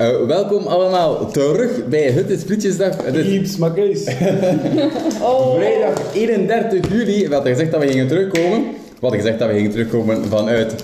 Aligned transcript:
Uh, 0.00 0.26
welkom 0.26 0.66
allemaal 0.66 1.30
terug 1.30 1.88
bij 1.88 2.10
Het 2.10 2.40
Splitjesdag. 2.40 3.04
Is 3.04 3.58
case. 3.58 4.12
Oh. 5.22 5.54
vrijdag 5.54 6.14
31 6.14 6.92
juli. 6.92 7.28
We 7.28 7.34
hadden 7.34 7.52
gezegd 7.52 7.70
dat 7.70 7.80
we 7.80 7.88
gingen 7.88 8.08
terugkomen. 8.08 8.60
We 8.60 9.00
hadden 9.00 9.20
gezegd 9.20 9.38
dat 9.38 9.48
we 9.48 9.54
gingen 9.54 9.70
terugkomen 9.70 10.24
vanuit 10.24 10.74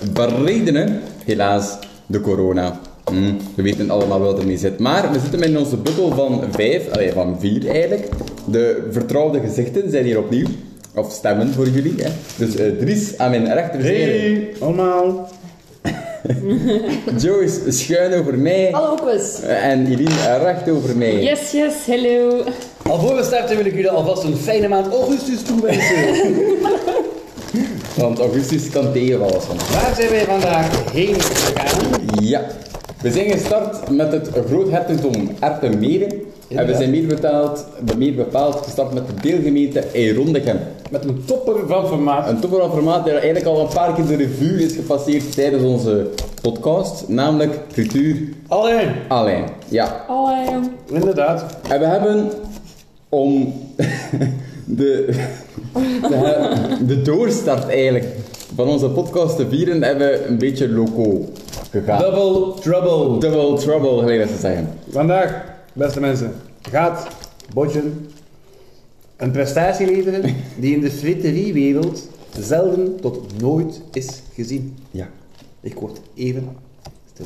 Redenen. 0.45 1.01
Helaas, 1.25 1.77
de 2.05 2.21
corona. 2.21 2.79
Hm, 3.05 3.33
we 3.55 3.61
weten 3.61 3.89
allemaal 3.89 4.21
wel 4.21 4.39
ermee 4.39 4.57
zit. 4.57 4.79
Maar 4.79 5.11
we 5.11 5.19
zitten 5.19 5.43
in 5.43 5.57
onze 5.57 5.77
bubbel 5.77 6.11
van 6.11 6.43
vijf, 6.51 6.89
allee, 6.91 7.11
van 7.11 7.39
vier 7.39 7.69
eigenlijk. 7.69 8.09
De 8.45 8.87
vertrouwde 8.91 9.39
gezichten 9.39 9.89
zijn 9.91 10.05
hier 10.05 10.17
opnieuw. 10.17 10.47
Of 10.95 11.11
stemmen 11.11 11.53
voor 11.53 11.69
jullie. 11.69 11.93
Hè. 11.97 12.09
Dus 12.37 12.55
eh, 12.55 12.71
Dries 12.79 13.17
aan 13.17 13.29
mijn 13.29 13.53
rechterzijde. 13.53 14.11
Hey, 14.11 14.49
allemaal. 14.59 15.29
Joyce 17.23 17.71
schuin 17.71 18.13
over 18.13 18.37
mij. 18.37 18.69
Hallo 18.71 18.95
Quiz. 18.95 19.39
En 19.39 19.85
Eline 19.85 20.37
recht 20.43 20.69
over 20.69 20.97
mij. 20.97 21.23
Yes, 21.23 21.51
yes, 21.51 21.73
hello. 21.85 22.43
Alvorens 22.83 23.19
we 23.19 23.35
starten 23.35 23.57
wil 23.57 23.65
ik 23.65 23.73
jullie 23.73 23.89
alvast 23.89 24.23
een 24.23 24.37
fijne 24.37 24.67
maand 24.67 24.93
augustus 24.93 25.41
toewensen. 25.41 25.95
Want 27.97 28.19
augustus 28.19 28.69
kan 28.69 28.91
tegenvallen 28.93 29.41
soms. 29.41 29.69
Waar 29.69 29.95
zijn 29.95 30.09
wij 30.09 30.25
vandaag 30.25 30.91
heen 30.91 31.15
gegaan? 31.21 31.91
Ja. 32.21 32.45
We 33.01 33.11
zijn 33.11 33.31
gestart 33.31 33.89
met 33.89 34.11
het 34.11 34.29
groothertogdom 34.47 35.31
Erpenmeren. 35.39 36.11
En 36.49 36.65
we 36.65 36.75
zijn 36.75 36.89
meer, 36.89 37.07
betaald, 37.07 37.65
meer 37.97 38.15
bepaald 38.15 38.55
gestart 38.55 38.93
met 38.93 39.07
de 39.07 39.13
deelgemeente 39.21 39.79
Eirondegem. 39.79 40.59
Met 40.89 41.03
een 41.05 41.25
topper 41.25 41.67
van 41.67 41.87
formaat. 41.87 42.29
Een 42.29 42.39
topper 42.39 42.69
formaat 42.69 43.03
die 43.03 43.13
eigenlijk 43.13 43.45
al 43.45 43.61
een 43.61 43.73
paar 43.73 43.93
keer 43.93 44.05
de 44.05 44.15
revue 44.15 44.63
is 44.63 44.75
gepasseerd 44.75 45.33
tijdens 45.35 45.63
onze 45.63 46.07
podcast. 46.41 47.07
Namelijk 47.07 47.59
Cultuur 47.73 48.17
Alleen. 48.47 48.89
Alleen. 49.07 49.43
Ja. 49.67 50.03
Hallo. 50.07 50.61
Inderdaad. 50.91 51.57
En 51.69 51.79
we 51.79 51.85
hebben 51.85 52.31
om 53.09 53.53
de, 54.65 55.15
de, 56.01 56.51
de 56.87 57.01
doorstart 57.01 57.67
eigenlijk 57.69 58.05
van 58.55 58.67
onze 58.67 58.89
podcast 58.89 59.35
te 59.35 59.49
vieren, 59.49 59.83
hebben 59.83 60.07
we 60.07 60.25
een 60.25 60.37
beetje 60.37 60.69
loco 60.69 61.25
gegaan. 61.71 61.99
Double 61.99 62.61
trouble. 62.61 63.19
Double 63.19 63.57
trouble, 63.57 63.99
gelijk 63.99 64.19
dat 64.19 64.29
ze 64.29 64.37
zeggen. 64.39 64.69
Vandaag, 64.89 65.56
beste 65.77 65.99
mensen, 65.99 66.33
gaat 66.61 67.07
Bodjen 67.53 68.07
een 69.15 69.31
prestatie 69.31 69.85
leveren 69.85 70.35
die 70.59 70.75
in 70.75 70.81
de 70.81 70.91
fritteriewereld 70.91 72.07
zelden 72.39 72.99
tot 73.01 73.41
nooit 73.41 73.81
is 73.93 74.21
gezien. 74.33 74.77
Ja. 74.91 75.09
Ik 75.61 75.73
word 75.73 75.99
even 76.15 76.49
stil. 77.13 77.25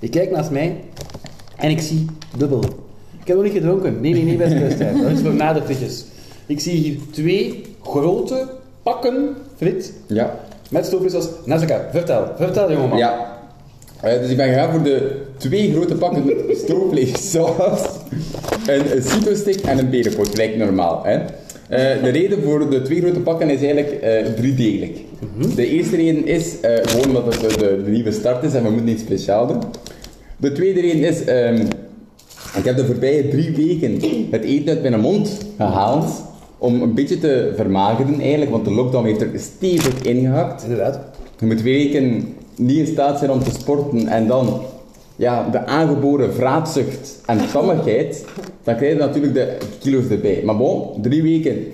Ik 0.00 0.10
kijk 0.10 0.30
naast 0.30 0.50
mij 0.50 0.80
en 1.56 1.70
ik 1.70 1.80
zie 1.80 2.06
dubbel. 2.36 2.62
Ik 3.20 3.26
heb 3.26 3.36
nog 3.36 3.44
niet 3.44 3.54
gedronken. 3.54 4.00
Nee, 4.00 4.12
nee, 4.12 4.24
nee, 4.24 4.36
beste 4.36 4.58
luisteraar. 4.58 4.94
Dat 5.02 5.10
is 5.10 5.20
voor 5.20 5.34
na 5.34 5.52
de. 5.52 6.02
Ik 6.46 6.60
zie 6.60 6.72
hier 6.76 6.98
twee 7.10 7.64
grote 7.82 8.48
pakken 8.82 9.36
frit 9.56 9.92
Ja. 10.06 10.38
met 10.70 10.86
stoofvlees 10.86 11.28
naast 11.44 11.62
elkaar. 11.62 11.90
Vertel, 11.90 12.26
vertel 12.36 12.72
jongeman. 12.72 12.98
Ja. 12.98 13.33
Eh, 14.04 14.20
dus 14.20 14.30
ik 14.30 14.36
ben 14.36 14.48
gegaan 14.48 14.70
voor 14.70 14.82
de 14.82 15.10
twee 15.36 15.72
grote 15.72 15.94
pakken 15.94 16.24
met 16.26 16.58
stroopvleessaus, 16.58 17.80
een, 18.66 18.96
een 18.96 19.02
cito-stick 19.02 19.60
en 19.60 19.78
een 19.78 19.90
berenpoot, 19.90 20.28
gelijk 20.28 20.56
normaal. 20.56 21.04
Hè. 21.04 21.18
Eh, 21.68 22.02
de 22.02 22.08
reden 22.08 22.42
voor 22.42 22.70
de 22.70 22.82
twee 22.82 23.00
grote 23.00 23.20
pakken 23.20 23.50
is 23.50 23.62
eigenlijk 23.62 24.02
eh 24.02 24.26
driedelig. 24.36 24.90
De 25.54 25.68
eerste 25.68 25.96
reden 25.96 26.26
is 26.26 26.60
eh, 26.60 26.76
gewoon 26.82 27.06
omdat 27.06 27.42
het 27.42 27.58
de, 27.58 27.82
nieuwe 27.86 28.12
start 28.12 28.44
is 28.44 28.54
en 28.54 28.62
we 28.62 28.70
moeten 28.70 28.88
iets 28.88 29.02
speciaal 29.02 29.46
doen. 29.46 29.62
De 30.36 30.52
tweede 30.52 30.80
reden 30.80 31.04
is, 31.04 31.24
ehm, 31.24 31.66
ik 32.56 32.64
heb 32.64 32.76
de 32.76 32.84
voorbije 32.84 33.28
drie 33.28 33.50
weken 33.56 34.00
het 34.30 34.44
eten 34.44 34.68
uit 34.68 34.82
mijn 34.82 35.00
mond 35.00 35.38
gehaald 35.56 36.24
om 36.58 36.82
een 36.82 36.94
beetje 36.94 37.18
te 37.18 37.52
vermageren 37.56 38.20
eigenlijk, 38.20 38.50
want 38.50 38.64
de 38.64 38.70
lockdown 38.70 39.06
heeft 39.06 39.20
er 39.20 39.30
stevig 39.36 40.02
ingehakt. 40.02 40.62
Inderdaad. 40.62 41.00
Je 41.40 41.46
moet 41.46 41.62
weken 41.62 42.34
niet 42.56 42.78
in 42.78 42.86
staat 42.86 43.18
zijn 43.18 43.30
om 43.30 43.42
te 43.42 43.50
sporten 43.50 44.06
en 44.06 44.26
dan 44.26 44.60
ja, 45.16 45.48
de 45.50 45.66
aangeboren 45.66 46.34
vraatzucht 46.34 47.20
en 47.26 47.38
tammigheid, 47.52 48.24
dan 48.62 48.76
krijg 48.76 48.92
je 48.92 48.98
natuurlijk 48.98 49.34
de 49.34 49.56
kilo's 49.78 50.08
erbij. 50.08 50.42
Maar 50.44 50.56
bon, 50.56 51.02
drie 51.02 51.22
weken 51.22 51.66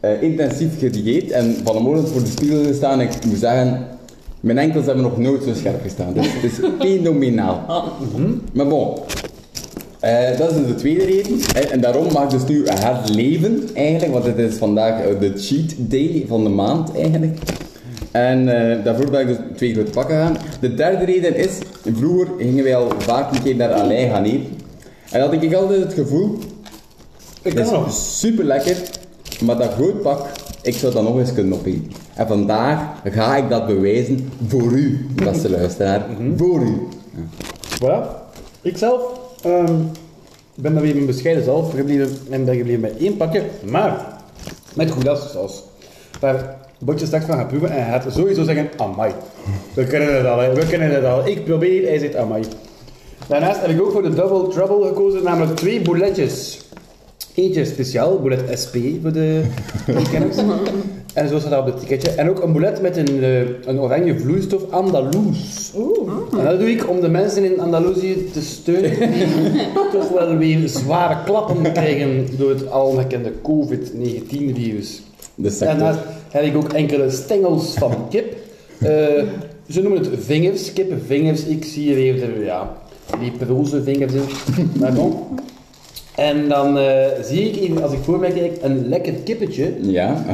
eh, 0.00 0.22
intensief 0.22 0.78
gedieet 0.78 1.30
en 1.30 1.56
van 1.64 1.76
de 1.76 1.82
morgen 1.82 2.08
voor 2.08 2.20
de 2.20 2.30
spiegel 2.30 2.64
gestaan 2.64 3.00
en 3.00 3.06
ik 3.06 3.24
moet 3.24 3.38
zeggen, 3.38 3.86
mijn 4.40 4.58
enkels 4.58 4.86
hebben 4.86 5.04
nog 5.04 5.18
nooit 5.18 5.42
zo 5.42 5.54
scherp 5.54 5.82
gestaan. 5.82 6.12
Dus 6.12 6.26
het 6.32 6.52
is 6.52 6.58
fenomenaal. 6.80 7.64
Maar 8.52 8.66
bon, 8.66 8.94
eh, 10.00 10.38
dat 10.38 10.50
is 10.50 10.56
dus 10.56 10.66
de 10.66 10.74
tweede 10.74 11.04
reden. 11.04 11.40
Eh, 11.54 11.72
en 11.72 11.80
daarom 11.80 12.12
mag 12.12 12.22
ik 12.22 12.30
dus 12.30 12.46
nu 12.48 12.66
herleven, 12.66 13.68
eigenlijk, 13.74 14.12
want 14.12 14.24
het 14.24 14.38
is 14.38 14.54
vandaag 14.54 15.18
de 15.18 15.32
cheat 15.36 15.74
day 15.78 16.24
van 16.28 16.44
de 16.44 16.50
maand, 16.50 16.96
eigenlijk. 16.96 17.38
En 18.10 18.48
eh, 18.48 18.84
daarvoor 18.84 19.10
ben 19.10 19.20
ik 19.20 19.26
dus 19.26 19.36
twee 19.56 19.74
grote 19.74 19.90
pakken 19.90 20.16
gaan. 20.16 20.36
De 20.60 20.74
derde 20.74 21.04
reden 21.04 21.36
is, 21.36 21.58
vroeger 21.94 22.28
gingen 22.38 22.64
wij 22.64 22.76
al 22.76 22.90
vaak 22.98 23.32
een 23.32 23.42
keer 23.42 23.56
naar 23.56 23.72
Alain 23.72 24.10
gaan 24.10 24.24
eten. 24.24 24.58
En 25.10 25.20
had 25.20 25.32
ik 25.32 25.54
altijd 25.54 25.82
het 25.82 25.92
gevoel, 25.92 26.38
Ik 27.42 27.54
nog. 27.54 27.86
is 27.86 28.18
super 28.18 28.44
lekker, 28.44 28.76
maar 29.44 29.56
dat 29.56 29.72
groot 29.72 30.02
pak, 30.02 30.26
ik 30.62 30.74
zou 30.74 30.92
dat 30.92 31.02
nog 31.02 31.18
eens 31.18 31.32
kunnen 31.32 31.58
opeten. 31.58 31.90
En 32.14 32.26
vandaag 32.26 32.80
ga 33.04 33.36
ik 33.36 33.48
dat 33.48 33.66
bewijzen 33.66 34.30
voor 34.46 34.72
u, 34.72 35.06
beste 35.14 35.50
luisteraar. 35.50 36.06
Voor 36.36 36.60
u. 36.60 36.88
Voilà. 37.82 38.24
Ik 38.62 38.76
zelf 38.76 39.02
ehm, 39.42 39.74
ben 40.54 40.74
dan 40.74 40.82
weer 40.82 40.94
mijn 40.94 41.06
bescheiden 41.06 41.44
zelf 41.44 41.74
gebleven 41.74 42.18
en 42.30 42.44
ben 42.44 42.56
gebleven 42.56 42.80
bij 42.80 42.94
één 42.98 43.16
pakje, 43.16 43.42
maar 43.70 44.06
met 44.74 44.90
goedassaus. 44.90 45.62
Waar 46.20 46.56
Botje 46.78 47.06
straks 47.06 47.24
van 47.24 47.36
gaat 47.36 47.48
proeven 47.48 47.70
en 47.70 47.82
hij 47.84 48.00
gaat 48.00 48.12
sowieso 48.12 48.44
zeggen, 48.44 48.68
amai. 48.76 49.12
We 49.74 49.84
kennen 49.84 50.16
het 50.16 50.26
al, 50.26 50.38
hè. 50.38 50.54
we 50.54 50.66
kennen 50.66 50.94
het 50.94 51.04
al. 51.04 51.26
Ik 51.26 51.44
probeer, 51.44 51.88
hij 51.88 51.98
zegt 51.98 52.16
amai. 52.16 52.42
Daarnaast 53.28 53.60
heb 53.60 53.70
ik 53.70 53.82
ook 53.82 53.92
voor 53.92 54.02
de 54.02 54.14
Double 54.14 54.48
Trouble 54.48 54.86
gekozen, 54.86 55.22
namelijk 55.22 55.56
twee 55.56 55.80
bouletjes. 55.80 56.60
Eentje 57.34 57.64
speciaal, 57.64 58.20
boulet 58.20 58.58
SP 58.62 58.76
voor 59.02 59.12
de 59.12 59.42
kenners. 60.10 60.36
En 61.14 61.28
zo 61.28 61.38
staat 61.38 61.50
dat 61.50 61.60
op 61.60 61.66
het 61.66 61.80
ticketje. 61.80 62.10
En 62.10 62.30
ook 62.30 62.42
een 62.42 62.52
boulet 62.52 62.82
met 62.82 62.96
een, 62.96 63.22
eh, 63.22 63.40
een 63.64 63.80
oranje 63.80 64.18
vloeistof 64.18 64.70
Andaloes. 64.70 65.72
En 66.38 66.44
dat 66.44 66.58
doe 66.58 66.70
ik 66.70 66.88
om 66.88 67.00
de 67.00 67.08
mensen 67.08 67.44
in 67.44 67.60
Andalusië 67.60 68.30
te 68.32 68.42
steunen 68.42 69.12
die 69.12 69.72
toch 69.92 70.08
wel 70.08 70.36
weer 70.36 70.68
zware 70.68 71.16
klappen 71.24 71.72
krijgen 71.72 72.26
door 72.38 72.50
het 72.50 72.70
albekende 72.70 73.32
COVID-19-virus. 73.42 75.02
De 75.34 75.50
sector. 75.50 75.66
Daarnaast 75.66 75.98
heb 76.36 76.44
ik 76.44 76.56
ook 76.56 76.72
enkele 76.72 77.10
stengels 77.10 77.74
van 77.74 78.08
kip. 78.10 78.36
Eh, 78.78 78.88
ze 79.68 79.82
noemen 79.82 79.98
het 79.98 80.08
vingers, 80.18 80.72
kippenvingers. 80.72 81.44
Ik 81.44 81.64
zie 81.64 81.82
hier 81.82 81.94
weer 81.94 82.14
de, 82.14 82.44
ja, 82.44 82.76
die 83.20 83.30
proze 83.30 83.82
vingers 83.82 84.12
in. 84.12 84.22
Maar 84.80 84.92
bon. 84.92 85.14
En 86.14 86.48
dan 86.48 86.78
eh, 86.78 87.06
zie 87.22 87.50
ik 87.50 87.62
even, 87.62 87.82
als 87.82 87.92
ik 87.92 87.98
voor 88.02 88.18
mij 88.18 88.30
kijk, 88.30 88.58
een 88.62 88.88
lekker 88.88 89.12
kippetje. 89.12 89.74
Ja, 89.80 90.24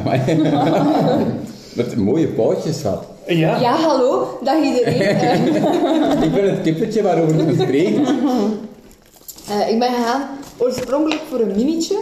met 1.77 1.97
mooie 1.97 2.29
pootjes 2.29 2.81
gehad. 2.81 3.05
Ja. 3.27 3.61
Ja, 3.61 3.77
hallo, 3.77 4.39
dag 4.45 4.65
iedereen. 4.65 5.01
Ik 6.25 6.33
ben 6.33 6.51
het 6.51 6.63
kippetje 6.63 7.03
waarover 7.03 7.47
we 7.47 7.55
spreken. 7.63 8.05
eh, 9.51 9.71
ik 9.71 9.79
ben 9.79 9.89
gegaan 9.89 10.23
oorspronkelijk 10.59 11.21
voor 11.31 11.41
een 11.41 11.53
minietje, 11.57 11.99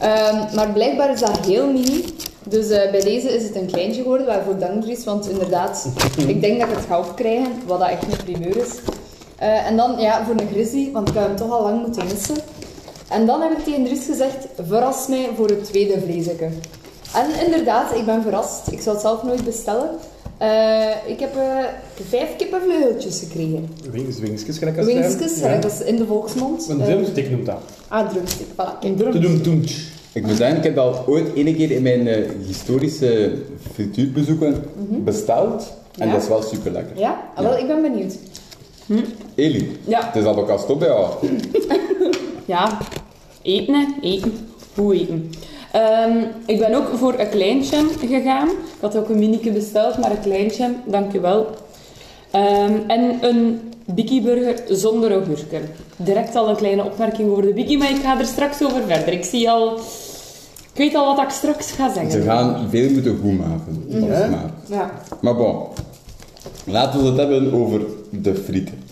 Ehm, 0.00 0.54
maar 0.54 0.72
blijkbaar 0.72 1.12
is 1.12 1.20
dat 1.20 1.38
heel 1.46 1.72
mini. 1.72 2.04
Dus 2.50 2.68
eh, 2.68 2.90
bij 2.90 3.00
deze 3.00 3.28
is 3.28 3.42
het 3.42 3.56
een 3.56 3.66
kleintje 3.66 4.02
geworden, 4.02 4.26
waarvoor 4.26 4.58
dank 4.58 4.82
Dries, 4.82 5.04
want 5.04 5.28
inderdaad, 5.28 5.88
ik 6.26 6.40
denk 6.40 6.60
dat 6.60 6.68
ik 6.68 6.74
het 6.74 6.84
ga 6.84 6.98
opkrijgen, 6.98 7.52
wat 7.66 7.78
dat 7.78 7.88
echt 7.88 8.02
een 8.02 8.24
primeur 8.24 8.56
is. 8.56 8.74
Eh, 9.38 9.66
en 9.66 9.76
dan, 9.76 9.98
ja, 9.98 10.24
voor 10.24 10.34
een 10.40 10.48
grizzly, 10.52 10.90
want 10.92 11.08
ik 11.08 11.14
heb 11.14 11.26
hem 11.26 11.36
toch 11.36 11.50
al 11.50 11.62
lang 11.62 11.80
moeten 11.80 12.06
missen. 12.06 12.36
En 13.08 13.26
dan 13.26 13.40
heb 13.40 13.58
ik 13.58 13.64
tegen 13.64 13.84
Dries 13.84 14.06
gezegd, 14.06 14.46
verras 14.66 15.06
mij 15.06 15.28
voor 15.36 15.48
het 15.48 15.64
tweede 15.64 16.00
vleesje. 16.00 16.34
En 17.14 17.44
inderdaad, 17.44 17.96
ik 17.96 18.04
ben 18.04 18.22
verrast. 18.22 18.72
Ik 18.72 18.80
zou 18.80 18.96
het 18.96 19.04
zelf 19.04 19.22
nooit 19.22 19.44
bestellen. 19.44 19.90
Eh, 20.38 20.90
ik 21.06 21.20
heb 21.20 21.36
eh, 21.36 21.64
vijf 22.08 22.36
kippenvleugeltjes 22.36 23.18
gekregen. 23.18 23.68
Wings, 23.90 24.18
wingsjes, 24.18 24.58
gelijk 24.58 24.76
als 24.76 24.86
Wingsjes, 24.86 25.38
zijn. 25.38 25.60
dat 25.60 25.72
is 25.72 25.80
in 25.80 25.96
de 25.96 26.06
volksmond. 26.06 26.68
Een 26.68 26.82
drumstick 26.82 27.30
noemt 27.30 27.46
dat. 27.46 27.58
ah, 27.88 28.08
drumstick, 28.08 28.46
voilà. 28.46 28.96
Doen, 28.96 29.42
doen. 29.42 29.64
Ik 30.12 30.26
moet 30.26 30.36
zeggen, 30.36 30.56
ik 30.56 30.62
heb 30.64 30.74
dat 30.74 31.06
ooit 31.06 31.34
ene 31.34 31.54
keer 31.54 31.70
in 31.70 31.82
mijn 31.82 32.08
eh, 32.08 32.16
historische 32.46 33.32
frituurbezoeken 33.72 34.64
besteld. 35.04 35.72
En 35.98 36.06
Ja? 36.06 36.12
dat 36.12 36.22
is 36.22 36.28
wel 36.28 36.42
super 36.42 36.72
lekker. 36.72 36.98
Ja? 36.98 37.24
Ah, 37.34 37.42
wel, 37.44 37.58
ik 37.58 37.66
ben 37.66 37.82
benieuwd. 37.82 38.14
Eli, 39.34 39.78
Ja. 39.84 40.06
het 40.06 40.16
is 40.16 40.24
al 40.24 40.36
ook 40.36 40.48
al 40.48 40.58
stop 40.58 40.78
bij 40.78 40.88
jou. 40.88 41.10
Ja, 42.44 42.78
eten, 43.42 43.74
hè. 43.74 43.86
eten. 44.02 44.32
Goed 44.74 44.92
eten. 44.94 45.30
Ehm, 45.72 46.16
ik 46.46 46.58
ben 46.58 46.74
ook 46.74 46.88
voor 46.96 47.14
een 47.18 47.28
kleintje 47.28 47.76
gegaan. 48.06 48.48
Ik 48.48 48.80
had 48.80 48.96
ook 48.96 49.08
een 49.08 49.18
minieke 49.18 49.50
besteld, 49.50 49.98
maar 49.98 50.10
een 50.10 50.20
kleintje, 50.20 50.72
dankjewel. 50.86 51.46
Ehm 52.30 52.72
en 52.86 53.18
een 53.20 53.60
Biki 53.84 54.22
Burger 54.22 54.54
zonder 54.68 55.12
augurken. 55.12 55.62
Direct 56.04 56.34
al 56.36 56.48
een 56.48 56.56
kleine 56.56 56.84
opmerking 56.84 57.30
over 57.30 57.42
de 57.42 57.52
Biki, 57.52 57.76
maar 57.78 57.90
ik 57.90 58.02
ga 58.02 58.18
er 58.18 58.26
straks 58.26 58.62
over 58.62 58.82
verder. 58.86 59.12
Ik 59.12 59.24
zie 59.24 59.50
al... 59.50 59.76
Ik 60.72 60.76
weet 60.76 60.94
al 60.94 61.14
wat 61.16 61.24
ik 61.24 61.30
straks 61.30 61.70
ga 61.70 61.92
zeggen. 61.92 62.10
Ze 62.12 62.22
gaan 62.22 62.66
veel 62.70 62.90
moeten 62.90 63.18
goed 63.22 63.38
maken. 63.38 63.84
Ja. 63.88 64.26
smaak. 64.26 64.50
Ja. 64.66 64.90
Maar 65.20 65.36
bon, 65.36 65.56
laten 66.64 67.00
we 67.02 67.06
het 67.06 67.16
hebben 67.16 67.52
over 67.52 67.80
de 68.10 68.34
frieten. 68.34 68.82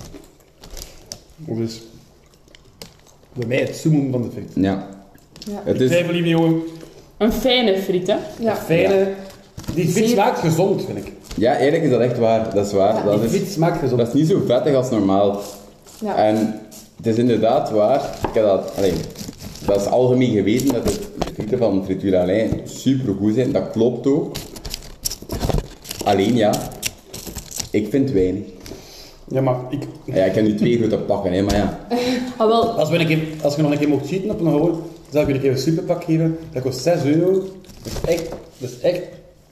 Dus 1.36 1.80
bij 3.32 3.46
mij 3.46 3.58
het 3.58 3.76
zoemen 3.76 4.10
van 4.12 4.22
de 4.22 4.28
friet. 4.32 4.50
Ja. 4.54 4.86
Ja. 5.38 5.60
Het 5.64 5.74
Ik 5.74 5.80
is, 5.80 5.88
twijfel 5.88 6.12
liever 6.12 6.30
jongen. 6.30 6.62
Een 7.16 7.32
fijne 7.32 7.78
friet, 7.78 8.06
hè? 8.06 8.16
Ja. 8.38 8.56
Fijne. 8.56 9.12
Die 9.74 9.88
friet 9.88 10.08
smaakt 10.10 10.38
gezond, 10.38 10.84
vind 10.84 10.98
ik. 10.98 11.12
ja, 11.36 11.52
eigenlijk 11.52 11.82
is 11.84 11.90
dat 11.90 12.00
echt 12.00 12.18
waar. 12.18 12.54
Dat 12.54 12.66
is 12.66 12.72
waar. 12.72 12.94
Ja, 12.94 13.02
dat, 13.02 13.14
Die 13.20 13.24
is, 13.24 13.30
friet 13.36 13.52
smaakt 13.52 13.78
gezond. 13.78 13.98
dat 13.98 14.08
is 14.08 14.14
niet 14.14 14.28
zo 14.28 14.42
vettig 14.46 14.74
als 14.74 14.90
normaal. 14.90 15.40
Ja. 16.00 16.16
En 16.16 16.60
het 16.98 17.06
is 17.06 17.16
inderdaad 17.16 17.70
waar. 17.70 18.00
Ik 18.28 18.34
heb 18.34 18.44
dat, 18.44 18.72
allee, 18.76 18.92
dat 19.66 19.80
is 19.80 19.86
algemeen 19.86 20.32
geweten 20.32 20.72
dat 20.72 20.84
het, 20.84 21.00
de 21.18 21.34
frieten 21.34 21.58
van 21.58 21.84
Frituur 21.84 22.16
Alain 22.16 22.60
super 22.64 23.14
goed 23.14 23.34
zijn. 23.34 23.52
Dat 23.52 23.70
klopt 23.70 24.06
ook. 24.06 24.36
Alleen 26.04 26.36
ja, 26.36 26.52
ik 27.70 27.88
vind 27.90 28.10
weinig. 28.10 28.42
Ja, 29.30 29.40
maar 29.40 29.56
ik, 29.70 29.82
Ja, 30.04 30.24
ik 30.24 30.34
heb 30.34 30.44
nu 30.44 30.54
twee 30.54 30.78
grote 30.78 30.96
pakken, 30.96 31.32
hè, 31.32 31.42
maar 31.42 31.56
ja. 31.56 31.78
Ah, 32.36 32.48
wel, 32.48 32.70
als, 32.70 32.90
we 32.90 32.98
een 32.98 33.06
keer, 33.06 33.22
als 33.42 33.56
je 33.56 33.62
nog 33.62 33.70
een 33.70 33.78
keer 33.78 33.88
mocht 33.88 34.08
cheaten 34.08 34.30
op 34.30 34.40
een 34.40 34.46
hoor, 34.46 34.78
zou 35.10 35.22
ik 35.22 35.28
je 35.28 35.34
een 35.34 35.40
keer 35.40 35.50
een 35.50 35.58
superpak 35.58 36.04
geven. 36.04 36.38
Dat 36.52 36.62
kost 36.62 36.82
6 36.82 37.04
euro. 37.04 37.32
Dat 37.82 37.92
is 37.92 38.10
echt, 38.14 38.28
dat 38.58 38.70
is 38.70 38.80
echt, 38.80 39.00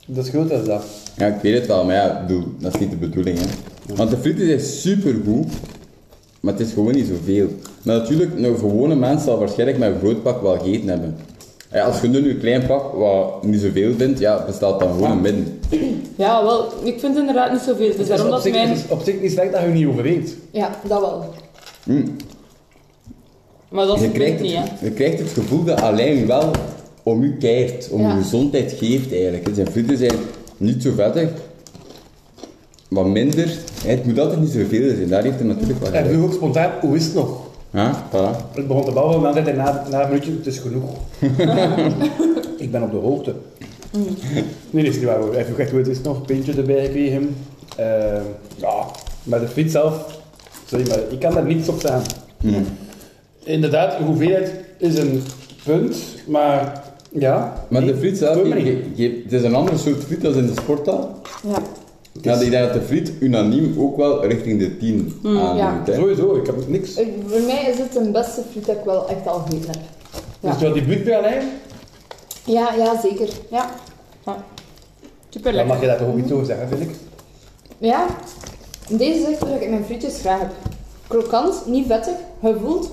dat 0.06 0.24
is 0.24 0.30
groter 0.30 0.56
dan 0.56 0.66
dat. 0.66 0.84
Ja, 1.16 1.26
ik 1.26 1.42
weet 1.42 1.54
het 1.54 1.66
wel, 1.66 1.84
maar 1.84 1.94
ja, 1.94 2.26
dat 2.58 2.74
is 2.74 2.80
niet 2.80 2.90
de 2.90 2.96
bedoeling. 2.96 3.38
Hè. 3.38 3.44
Want 3.94 4.10
de 4.10 4.16
frieten 4.16 4.46
zijn 4.46 4.60
super 4.60 5.14
goed, 5.24 5.52
maar 6.46 6.54
het 6.54 6.66
is 6.66 6.72
gewoon 6.72 6.94
niet 6.94 7.06
zoveel. 7.06 7.46
Maar 7.82 7.96
natuurlijk, 7.96 8.30
een 8.38 8.58
gewone 8.58 8.94
mens 8.94 9.24
zal 9.24 9.38
waarschijnlijk 9.38 9.78
met 9.78 9.92
een 9.92 9.98
groot 9.98 10.22
pak 10.22 10.42
wel 10.42 10.58
gegeten 10.58 10.88
hebben. 10.88 11.16
Ja, 11.72 11.84
als 11.84 12.00
je 12.00 12.08
nu 12.08 12.30
een 12.30 12.38
klein 12.38 12.66
pak 12.66 12.92
wat 12.92 13.42
niet 13.44 13.60
zoveel 13.60 13.94
vindt, 13.96 14.18
ja, 14.18 14.44
bestaat 14.46 14.80
dan 14.80 14.92
gewoon 14.92 15.10
een 15.10 15.20
midden. 15.20 15.58
ja, 16.16 16.44
wel, 16.44 16.64
ik 16.84 17.00
vind 17.00 17.16
inderdaad 17.16 17.52
niet 17.52 17.60
zoveel. 17.60 17.86
Dus 17.86 17.92
Het 17.96 18.00
is 18.00 18.08
daarom 18.08 18.26
op 18.26 18.32
dat 18.32 18.42
zich, 18.42 18.52
mijn... 18.52 18.68
het 18.68 18.76
is 18.78 18.84
op 18.88 19.02
zich 19.02 19.20
niet 19.20 19.32
slecht 19.32 19.52
dat 19.52 19.60
je 19.60 19.66
niet 19.68 19.86
overeet. 19.86 20.36
ja, 20.50 20.70
dat 20.88 21.00
wel. 21.00 21.24
Maar 23.68 23.86
dat 23.86 23.94
is 23.94 24.00
Je 24.00 24.06
het 24.08 24.16
krijgt 24.16 24.40
niet, 24.40 24.52
hè. 24.52 24.58
het, 24.60 24.70
je 24.80 24.90
krijgt 24.90 25.18
het 25.18 25.28
gevoel 25.28 25.64
dat 25.64 25.80
alleen 25.80 26.26
wel 26.26 26.50
om 27.02 27.22
u 27.22 27.36
keert, 27.38 27.88
om 27.90 28.00
Ja. 28.00 28.14
je 28.16 28.22
gezondheid 28.22 28.72
geeft 28.78 29.12
eigenlijk. 29.12 29.48
Zijn 29.54 29.70
frieten 29.70 29.96
zijn 29.96 30.14
niet 30.56 30.82
zo 30.82 30.90
vettig, 30.96 31.28
wat 32.88 33.06
minder. 33.06 33.56
Het 33.84 34.04
moet 34.06 34.18
altijd 34.18 34.40
niet 34.40 34.50
zoveel 34.50 34.94
zijn, 34.96 35.08
daar 35.08 35.22
heeft 35.22 35.38
hij 35.38 35.46
natuurlijk 35.46 35.78
wel 35.80 35.92
En 35.92 36.10
nu 36.10 36.22
ook 36.22 36.32
spontaan, 36.32 36.70
hoe 36.80 36.96
is 36.96 37.04
het 37.04 37.14
nog? 37.14 37.38
Ja, 37.70 38.02
voilà. 38.12 38.54
Ik 38.54 38.66
begon 38.66 38.84
te 38.84 38.90
babbelen 38.92 39.32
zei 39.32 39.44
hij 39.44 39.54
na, 39.54 39.84
na 39.90 40.02
een 40.02 40.08
minuutje, 40.08 40.32
het 40.36 40.46
is 40.46 40.58
genoeg. 40.58 40.90
ik 42.64 42.70
ben 42.70 42.82
op 42.82 42.90
de 42.90 42.96
hoogte. 42.96 43.34
Nee, 44.70 44.84
dat 44.84 44.92
is 44.92 44.98
niet 44.98 45.04
waar 45.08 45.18
hoor. 45.18 45.34
Hij 45.34 45.44
vroeg 45.44 45.58
echt 45.58 45.70
hoe 45.70 45.78
het 45.78 45.88
is 45.88 46.00
nog, 46.00 46.16
een 46.16 46.24
pintje 46.24 46.52
erbij 46.52 46.84
gekregen. 46.84 47.36
Eh, 47.76 47.86
ja, 48.56 48.84
maar 49.22 49.40
de 49.40 49.48
friet 49.48 49.70
zelf, 49.70 50.20
sorry, 50.66 50.88
maar 50.88 50.98
ik 51.10 51.18
kan 51.18 51.34
daar 51.34 51.44
niets 51.44 51.68
op 51.68 51.78
staan. 51.78 52.02
Inderdaad, 53.44 53.98
de 53.98 54.04
hoeveelheid 54.04 54.52
is 54.78 54.98
een 54.98 55.22
punt, 55.64 55.96
maar 56.26 56.82
ja. 57.12 57.64
Maar 57.68 57.82
nee, 57.82 57.92
de 57.92 57.98
friet 57.98 58.18
zelf, 58.18 58.44
maar 58.48 58.60
je- 58.60 58.84
je- 58.94 59.20
het 59.24 59.32
is 59.32 59.42
een 59.42 59.54
andere 59.54 59.76
soort 59.78 60.04
friet 60.04 60.20
dan 60.20 60.34
in 60.34 60.46
de 60.46 60.52
sporthal. 60.60 61.20
Ja. 61.48 61.58
Ja, 62.22 62.34
ik 62.34 62.50
denk 62.50 62.64
dat 62.64 62.72
de 62.72 62.80
friet 62.86 63.12
unaniem 63.20 63.74
ook 63.78 63.96
wel 63.96 64.26
richting 64.26 64.58
de 64.58 64.76
10 64.76 65.20
aandoet. 65.24 65.56
ja. 65.56 65.82
hè. 65.84 65.94
Sowieso, 65.94 66.34
ik 66.36 66.46
heb 66.46 66.68
niks. 66.68 66.94
Ik, 66.96 67.08
voor 67.28 67.40
mij 67.40 67.64
is 67.70 67.78
het 67.78 67.92
de 67.92 68.10
beste 68.10 68.42
friet 68.50 68.66
dat 68.66 68.76
ik 68.76 68.84
wel 68.84 69.08
echt 69.08 69.26
al 69.26 69.38
gegeten 69.38 69.70
heb. 69.70 69.80
Ja, 70.40 70.52
Dus 70.52 70.62
wat 70.62 70.74
die 70.74 70.82
bloed 70.84 71.04
bij 71.04 71.16
alleen, 71.18 71.42
ja, 72.44 72.72
ja 72.74 73.00
zeker. 73.00 73.28
Ja. 73.50 73.70
Super 75.28 75.52
dan 75.52 75.66
mag 75.66 75.80
lekker. 75.80 75.80
je 75.80 75.86
daar 75.86 75.96
toch 75.98 76.08
ook 76.08 76.18
iets 76.24 76.32
over 76.32 76.46
zeggen, 76.46 76.68
vind 76.68 76.80
ik. 76.80 76.90
ja. 77.78 78.06
Deze 78.88 79.20
is 79.20 79.26
echt 79.26 79.38
wat 79.40 79.60
ik 79.60 79.68
mijn 79.70 79.84
frietjes 79.84 80.18
graag 80.20 80.38
heb. 80.38 80.50
Krokant, 81.08 81.66
niet 81.66 81.86
vettig, 81.86 82.14
gevoeld. 82.42 82.90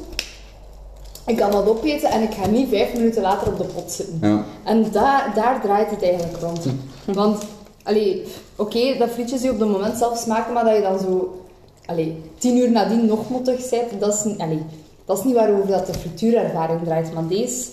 Ik 1.26 1.38
kan 1.38 1.52
dat 1.52 1.68
opeten 1.68 2.10
en 2.10 2.22
ik 2.22 2.34
ga 2.34 2.48
niet 2.48 2.70
vijf 2.70 2.94
minuten 2.94 3.22
later 3.22 3.48
op 3.48 3.58
de 3.58 3.64
pot 3.64 3.92
zitten. 3.92 4.18
Ja. 4.22 4.44
En 4.64 4.86
da 4.92 5.32
daar 5.36 5.62
draait 5.62 5.90
het 5.90 6.04
eigenlijk 6.04 6.38
rond. 6.42 6.66
Want, 7.06 7.44
allee, 7.84 8.24
oké, 8.56 8.98
dat 8.98 9.10
frietjes 9.10 9.42
die 9.42 9.52
op 9.52 9.60
het 9.60 9.70
moment 9.70 9.98
zelf 9.98 10.18
smaken, 10.18 10.54
maar 10.54 10.66
dat 10.66 10.76
je 10.76 10.82
dan 10.82 11.00
zo, 11.00 11.42
allee, 11.86 12.16
tien 12.38 12.58
uur 12.58 12.72
nadien 12.72 13.06
nog 13.06 13.30
mottig 13.30 13.70
bent, 13.70 14.00
dat 14.00 14.14
is, 14.14 14.24
niet- 14.24 14.40
allee, 14.40 14.60
dat 15.06 15.18
is 15.18 15.24
niet 15.24 15.36
waarover 15.36 15.68
dat 15.68 15.86
de 15.88 15.94
frituurervaring 16.00 16.80
draait. 16.84 17.14
Maar 17.14 17.28
deze, 17.28 17.64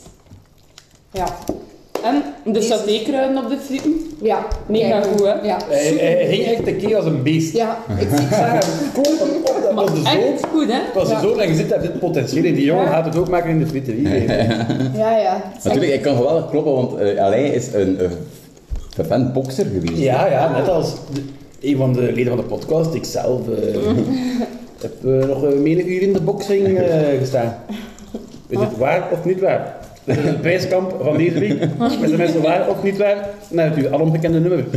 ja, 1.12 1.26
En 2.02 2.22
de 2.52 2.62
satékruiden 2.62 3.44
op 3.44 3.50
de 3.50 3.58
frieten. 3.58 3.94
ja. 4.22 4.46
Mega 4.66 5.02
goed, 5.02 5.20
hè? 5.20 5.32
Ja, 5.32 5.58
Hij, 5.68 5.94
hij 5.98 6.26
ging 6.28 6.44
echt 6.44 6.64
tekeer 6.64 6.96
als 6.96 7.04
een 7.04 7.22
beest. 7.22 7.54
ja 7.56 7.78
ik 8.00 8.08
zie 8.08 8.26
het 8.26 8.68
dat 9.62 9.74
was 9.74 9.90
de 9.90 9.96
zoon. 9.96 10.06
echt 10.06 10.46
goed, 10.52 10.66
hè? 10.66 10.72
Het 10.72 10.94
was 10.94 11.08
de 11.08 11.14
Ja. 11.14 11.20
zoon 11.20 11.40
en 11.40 11.48
je 11.48 11.54
ziet 11.54 11.68
dat 11.68 11.82
dit 11.82 11.98
potentieel 11.98 12.44
in 12.44 12.54
die 12.54 12.64
jongen 12.64 12.84
Ja. 12.84 12.90
gaat 12.90 13.04
het 13.04 13.16
ook 13.16 13.28
maken 13.28 13.50
in 13.50 13.58
de 13.58 13.66
friterie. 13.66 14.08
Ja, 14.96 15.16
ja. 15.16 15.42
Natuurlijk, 15.64 15.92
ik 15.92 16.02
kan 16.02 16.16
geweldig 16.16 16.50
kloppen, 16.50 16.72
want 16.72 17.18
Alain 17.18 17.52
is 17.54 17.72
een, 17.72 17.98
een 18.90 19.04
vervent 19.06 19.32
bokser 19.32 19.66
geweest. 19.66 19.98
Ja, 20.02 20.26
ja, 20.26 20.52
net 20.58 20.68
als 20.68 20.94
de- 21.12 21.22
een 21.70 21.76
van 21.76 21.92
de 21.92 22.00
leden 22.00 22.26
van 22.26 22.36
de 22.36 22.42
podcast, 22.42 22.94
ik 22.94 23.04
zelf, 23.04 23.48
eh, 23.48 23.74
heb 24.82 25.04
eh, 25.04 25.28
nog 25.28 25.44
uh, 25.44 25.58
menig 25.58 25.84
uur 25.84 26.02
in 26.02 26.12
de 26.12 26.20
boxing 26.20 26.78
eh, 26.78 27.18
gestaan. 27.18 27.54
Is 28.48 28.58
het 28.58 28.76
waar 28.76 29.08
of 29.12 29.24
niet 29.24 29.40
waar? 29.40 29.76
Is 30.04 30.16
het 30.16 30.40
prijskamp 30.46 30.94
van 31.02 31.16
deze 31.16 31.38
week. 31.38 31.60
Is 32.02 32.10
de 32.10 32.16
mensen 32.16 32.42
waar 32.42 32.68
of 32.68 32.82
niet 32.82 32.96
waar? 32.96 33.28
Nou, 33.50 33.68
natuurlijk, 33.68 33.94
al 33.94 34.00
onbekende 34.00 34.40
nummer. 34.40 34.58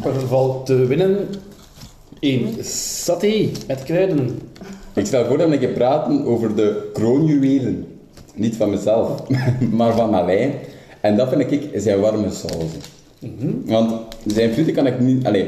In 0.00 0.06
ieder 0.06 0.20
geval 0.20 0.62
te 0.62 0.74
winnen 0.86 1.16
een 2.20 2.56
saté 2.64 3.48
met 3.66 3.82
kruiden. 3.82 4.38
Ik 4.94 5.06
stel 5.06 5.24
voor 5.26 5.38
dat 5.38 5.46
we 5.48 5.52
een 5.52 5.58
keer 5.60 5.68
praten 5.68 6.24
over 6.24 6.54
de 6.56 6.90
kroonjuwelen. 6.92 7.86
Niet 8.34 8.56
van 8.56 8.70
mezelf, 8.70 9.22
maar 9.72 9.92
van 9.96 10.14
Alain. 10.14 10.52
En 11.00 11.16
dat 11.16 11.28
vind 11.28 11.52
ik 11.52 11.70
zijn 11.74 12.00
warme 12.00 12.30
sauzen. 12.30 12.80
Want 13.64 13.92
zijn 14.26 14.52
frieten 14.52 14.74
kan 14.74 14.86
ik 14.86 15.00
niet... 15.00 15.26
Allee, 15.26 15.46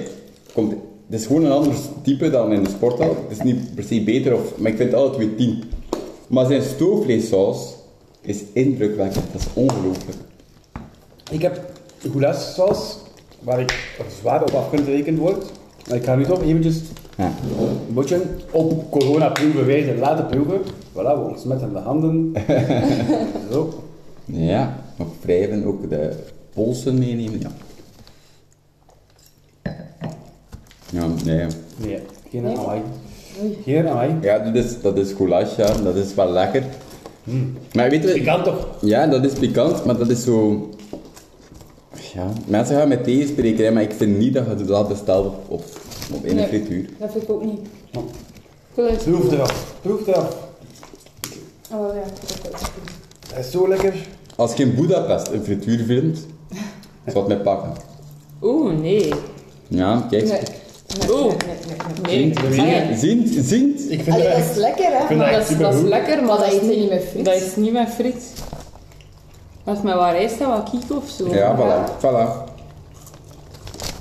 komt, 0.55 0.73
het 1.11 1.21
is 1.21 1.27
gewoon 1.27 1.45
een 1.45 1.51
ander 1.53 1.75
type 2.03 2.31
dan 2.31 2.53
in 2.53 2.63
de 2.63 2.71
sporthal. 2.71 3.09
Het 3.29 3.39
is 3.39 3.45
niet 3.45 3.75
per 3.75 3.85
se 3.85 4.03
beter, 4.03 4.35
of, 4.35 4.59
maar 4.59 4.71
ik 4.71 4.77
vind 4.77 4.91
het 4.91 5.01
alle 5.01 5.11
twee 5.11 5.35
tien. 5.35 5.63
Maar 6.29 6.47
zijn 6.47 6.63
stoofvleessaus 6.63 7.75
is 8.21 8.41
indrukwekkend. 8.53 9.25
Dat 9.33 9.41
is 9.41 9.47
ongelooflijk. 9.55 10.19
Ik 11.31 11.43
heb 11.43 11.61
goulash-saus, 12.13 12.97
waar 13.41 13.61
ik 13.61 13.95
zwaar 14.21 14.43
op 14.43 14.51
afgerekend 14.51 15.19
word. 15.19 15.45
Maar 15.89 15.97
ik 15.97 16.05
ga 16.05 16.15
nu 16.15 16.25
toch 16.25 16.43
eventjes 16.43 16.81
Ja. 17.17 17.33
een 17.89 17.95
beetje 17.95 18.23
op 18.51 18.91
corona-proeven 18.91 19.67
wijze 19.67 19.95
laten 19.99 20.27
proeven. 20.27 20.61
Voilà, 20.93 20.95
we 21.19 21.27
ontsmetten 21.29 21.73
de 21.73 21.79
handen. 21.79 22.33
Zo. 23.53 23.73
Ja, 24.25 24.82
nog 24.97 25.09
wrijven, 25.21 25.65
ook 25.65 25.91
de 25.91 26.13
polsen 26.55 26.99
meenemen. 26.99 27.41
Ja, 27.41 27.51
ja 30.91 31.07
nee. 31.25 31.47
Nee, 31.77 31.99
geen 32.31 32.43
Nee? 32.43 32.57
amai. 32.57 32.81
Geen 33.65 33.89
amai. 33.89 34.17
Ja, 34.23 34.39
dat 34.39 34.55
is, 34.65 34.81
dat 34.81 34.97
is 34.99 35.13
goulash, 35.13 35.57
ja. 35.57 35.75
Dat 35.75 35.97
is 35.97 36.15
wel 36.15 36.31
lekker. 36.31 36.63
Maar 37.73 37.91
weet 37.91 38.03
je... 38.03 38.15
Ik 38.15 38.25
kan 38.25 38.45
toch... 38.45 38.69
Ja, 38.81 39.07
dat 39.07 39.25
is 39.25 39.33
pikant, 39.33 39.85
maar 39.85 39.97
dat 39.99 40.09
is 40.11 40.23
zo... 40.25 40.69
Ja, 42.15 42.27
mensen 42.47 42.77
gaan 42.77 42.89
met 42.89 43.05
thee 43.05 43.27
spreken, 43.27 43.65
hè, 43.65 43.71
maar 43.71 43.83
ik 43.83 43.93
vind 43.93 44.19
niet 44.19 44.35
dat 44.35 44.45
je 44.59 44.65
dat 44.65 44.89
bestelt 44.89 45.27
op, 45.27 45.35
op, 45.49 45.65
op 46.15 46.25
in 46.25 46.31
een 46.31 46.37
Nee. 46.37 46.47
frituur. 46.47 46.89
Dat 46.99 47.11
vind 47.13 47.23
ik 47.25 47.31
ook 47.31 47.45
niet. 47.45 47.61
Ja. 47.91 48.01
Goed. 48.75 49.05
Proef 49.05 49.33
eraf. 49.33 49.75
Proef 49.83 50.07
eraf. 50.07 50.37
Oh 51.73 51.95
ja, 51.95 52.03
dat 52.03 52.31
is 52.33 52.37
ook 52.45 52.53
Dat 53.29 53.39
is 53.39 53.51
zo 53.51 53.69
lekker. 53.69 53.95
Als 54.37 54.55
je 54.55 54.63
in 54.63 54.75
Budapest 54.75 55.29
een 55.29 55.45
frituur 55.45 55.85
vindt, 55.85 56.21
zal 57.07 57.21
het 57.21 57.29
mij 57.29 57.37
pakken. 57.37 57.73
Oeh, 58.43 58.73
nee. 58.79 59.13
Ja, 59.69 60.07
kijk. 60.11 60.25
Nee. 60.25 60.41
Oeh. 61.11 61.33
Zient, 62.97 63.29
zient. 63.45 63.91
Ik 63.91 64.03
vind 64.03 64.17
Allee, 64.17 64.27
het 64.27 64.37
dat 64.39 64.51
is 64.51 64.57
lekker, 64.57 64.87
hè? 64.91 65.15
maar 65.15 65.33
dat 65.33 65.51
is, 65.51 65.57
Dat 65.59 65.75
is 65.75 65.81
lekker, 65.81 66.19
maar 66.25 66.37
dat 66.37 66.39
dat 66.39 66.53
is 66.53 66.61
niet 66.61 66.79
niet 66.79 66.89
met 66.91 67.05
friet. 67.11 67.25
Dat 67.25 67.35
is 67.35 67.57
niet 67.57 67.73
met 67.73 67.89
friet. 67.89 68.33
Dat 69.65 69.77
is 69.77 69.83
met 69.83 69.95
wat 69.95 70.11
rijst 70.11 70.41
en 70.41 70.49
wat 70.49 70.71
kiek 70.71 70.97
of 70.97 71.09
zo. 71.09 71.35
Ja, 71.35 71.57
voilà. 71.57 72.01
voilà. 72.01 72.51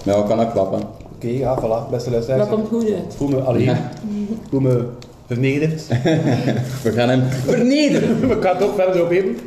Nou, 0.04 0.28
kan 0.28 0.38
dat 0.38 0.52
klappen. 0.52 0.82
Oké, 1.16 1.28
ja, 1.28 1.58
voilà. 1.60 1.90
Beste 1.92 2.12
luisteraars. 2.12 2.42
Dat 2.50 2.50
komt 2.50 2.68
goed 2.68 2.84
uit. 2.84 2.94
Ik 2.94 3.18
voel 3.18 3.28
me 3.28 3.40
alleen. 3.40 3.70
Ik 3.70 4.50
voel 4.50 4.60
me 4.60 4.86
vernederd. 5.28 5.88
We 6.84 6.92
gaan 6.92 7.10
hem 7.10 7.24
vernederen. 7.46 8.32
ik 8.32 8.44
ga 8.44 8.54
het 8.54 8.64
ook 8.64 8.76
verder 8.76 9.04
op 9.04 9.12
eten. 9.12 9.38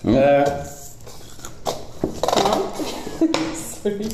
Hm. 0.00 0.14
Eh, 0.14 0.42
Sorry. 3.82 4.06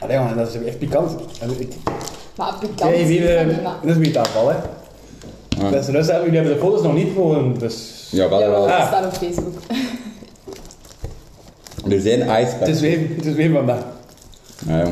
Allee, 0.00 0.18
man, 0.18 0.36
dat 0.36 0.48
is 0.54 0.62
echt 0.64 0.78
pikant. 0.78 1.10
En 1.40 1.60
ik, 1.60 1.72
Maar 2.36 2.54
pikant 2.60 2.80
Kijk, 2.80 2.96
is 2.96 3.08
hier, 3.08 3.20
dat 3.20 3.36
eh, 3.36 3.46
niet, 3.46 3.62
maar... 3.62 3.74
dit 3.82 3.96
is 3.96 4.06
een 4.08 4.16
afval, 4.16 4.48
hè. 4.48 4.56
Ja. 5.48 5.70
Beste 5.70 5.92
luisteraars, 5.92 6.24
jullie 6.24 6.38
hebben 6.38 6.54
de 6.56 6.60
foto's 6.64 6.82
nog 6.82 6.94
niet 6.94 7.12
voor, 7.14 7.58
dus... 7.58 8.08
Ja, 8.10 8.28
wel. 8.28 8.40
dat 8.40 8.70
Ah. 8.70 8.86
staat 8.86 9.04
op 9.06 9.12
Facebook. 9.12 9.54
Er 11.90 12.00
zijn 12.00 12.28
Het 12.28 12.68
is 12.68 12.80
weer, 12.80 13.08
het 13.16 13.24
is 13.24 13.34
weer 13.34 13.52
vandaag. 13.52 13.82
Ja, 14.66 14.84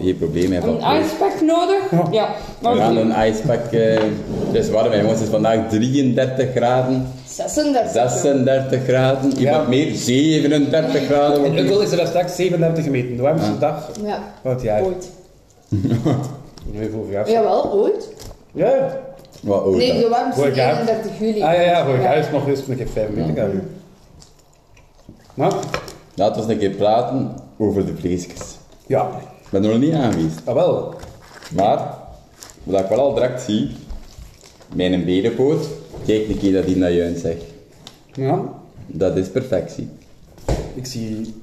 geen, 0.00 0.16
probleem. 0.18 0.60
van- 0.60 0.82
Een 0.84 1.00
icepack 1.02 1.40
nodig? 1.40 1.82
Ja. 2.10 2.28
We 2.58 2.68
Oké. 2.68 2.76
gaan 2.78 2.96
een 2.96 3.28
icepack... 3.28 3.72
eh 3.72 4.00
het 4.46 4.54
is 4.64 4.70
warm, 4.70 4.90
hè, 4.90 4.96
jongens. 4.96 5.14
Het 5.18 5.22
is 5.22 5.28
vandaag 5.28 5.68
33 5.68 6.50
graden, 6.54 7.06
36. 7.26 7.90
36 7.92 8.82
graden, 8.84 9.24
iemand 9.38 9.62
Ja. 9.62 9.68
meer, 9.68 9.94
37 9.94 11.04
graden. 11.04 11.44
In 11.44 11.58
Ukkel 11.58 11.80
is 11.80 11.90
er 11.92 12.06
straks 12.06 12.34
37 12.36 12.84
gemeten. 12.84 13.16
De 13.16 13.22
warmste 13.22 13.50
Ja. 13.52 13.58
dag 13.58 13.90
Ja, 14.04 14.18
van 14.42 14.50
het 14.50 14.62
jaar. 14.62 14.82
ooit. 14.82 15.10
Nu 16.72 16.90
vorig 16.92 17.10
jaar. 17.10 17.30
Jawel, 17.30 17.72
ooit. 17.72 18.08
Ja. 18.52 19.00
Wat 19.42 19.62
oud, 19.64 19.76
Nee, 19.76 20.00
de 20.00 20.08
warmste 20.08 20.40
Vorig 20.40 20.54
jaar. 20.56 20.72
31 20.80 21.18
juli. 21.18 21.42
Ah 21.42 21.52
ja, 21.54 21.60
ja, 21.60 21.84
vorig 21.84 22.02
jaar 22.02 22.18
is 22.18 22.30
nog 22.32 22.48
eens 22.48 22.60
een 22.68 22.76
keer 22.76 22.86
45 22.88 23.34
graden. 23.34 23.70
Maar, 25.34 25.52
Laten 26.14 26.34
we 26.34 26.40
eens 26.42 26.52
een 26.52 26.58
keer 26.58 26.76
praten 26.76 27.34
over 27.58 27.86
de 27.86 27.92
vleesjes. 28.00 28.58
Ja, 28.92 29.10
Ik 29.44 29.50
ben 29.50 29.64
er 29.64 29.70
nog 29.70 29.80
niet 29.80 29.92
aangeweest. 29.94 30.40
ah 30.44 30.54
wel. 30.54 30.94
Maar, 31.54 31.94
wat 32.62 32.80
ik 32.80 32.86
wel 32.86 32.98
al 32.98 33.14
direct 33.14 33.42
zie, 33.42 33.70
mijn 34.74 35.04
berenpoot, 35.04 35.66
kijk 36.06 36.28
een 36.28 36.38
keer 36.38 36.52
dat 36.52 36.66
die 36.66 36.76
naar 36.76 36.92
juin 36.92 37.16
zegt. 37.18 37.44
Ja, 38.12 38.42
Dat 38.86 39.16
is 39.16 39.28
perfectie. 39.28 39.88
ik 40.74 40.86
zie... 40.86 41.34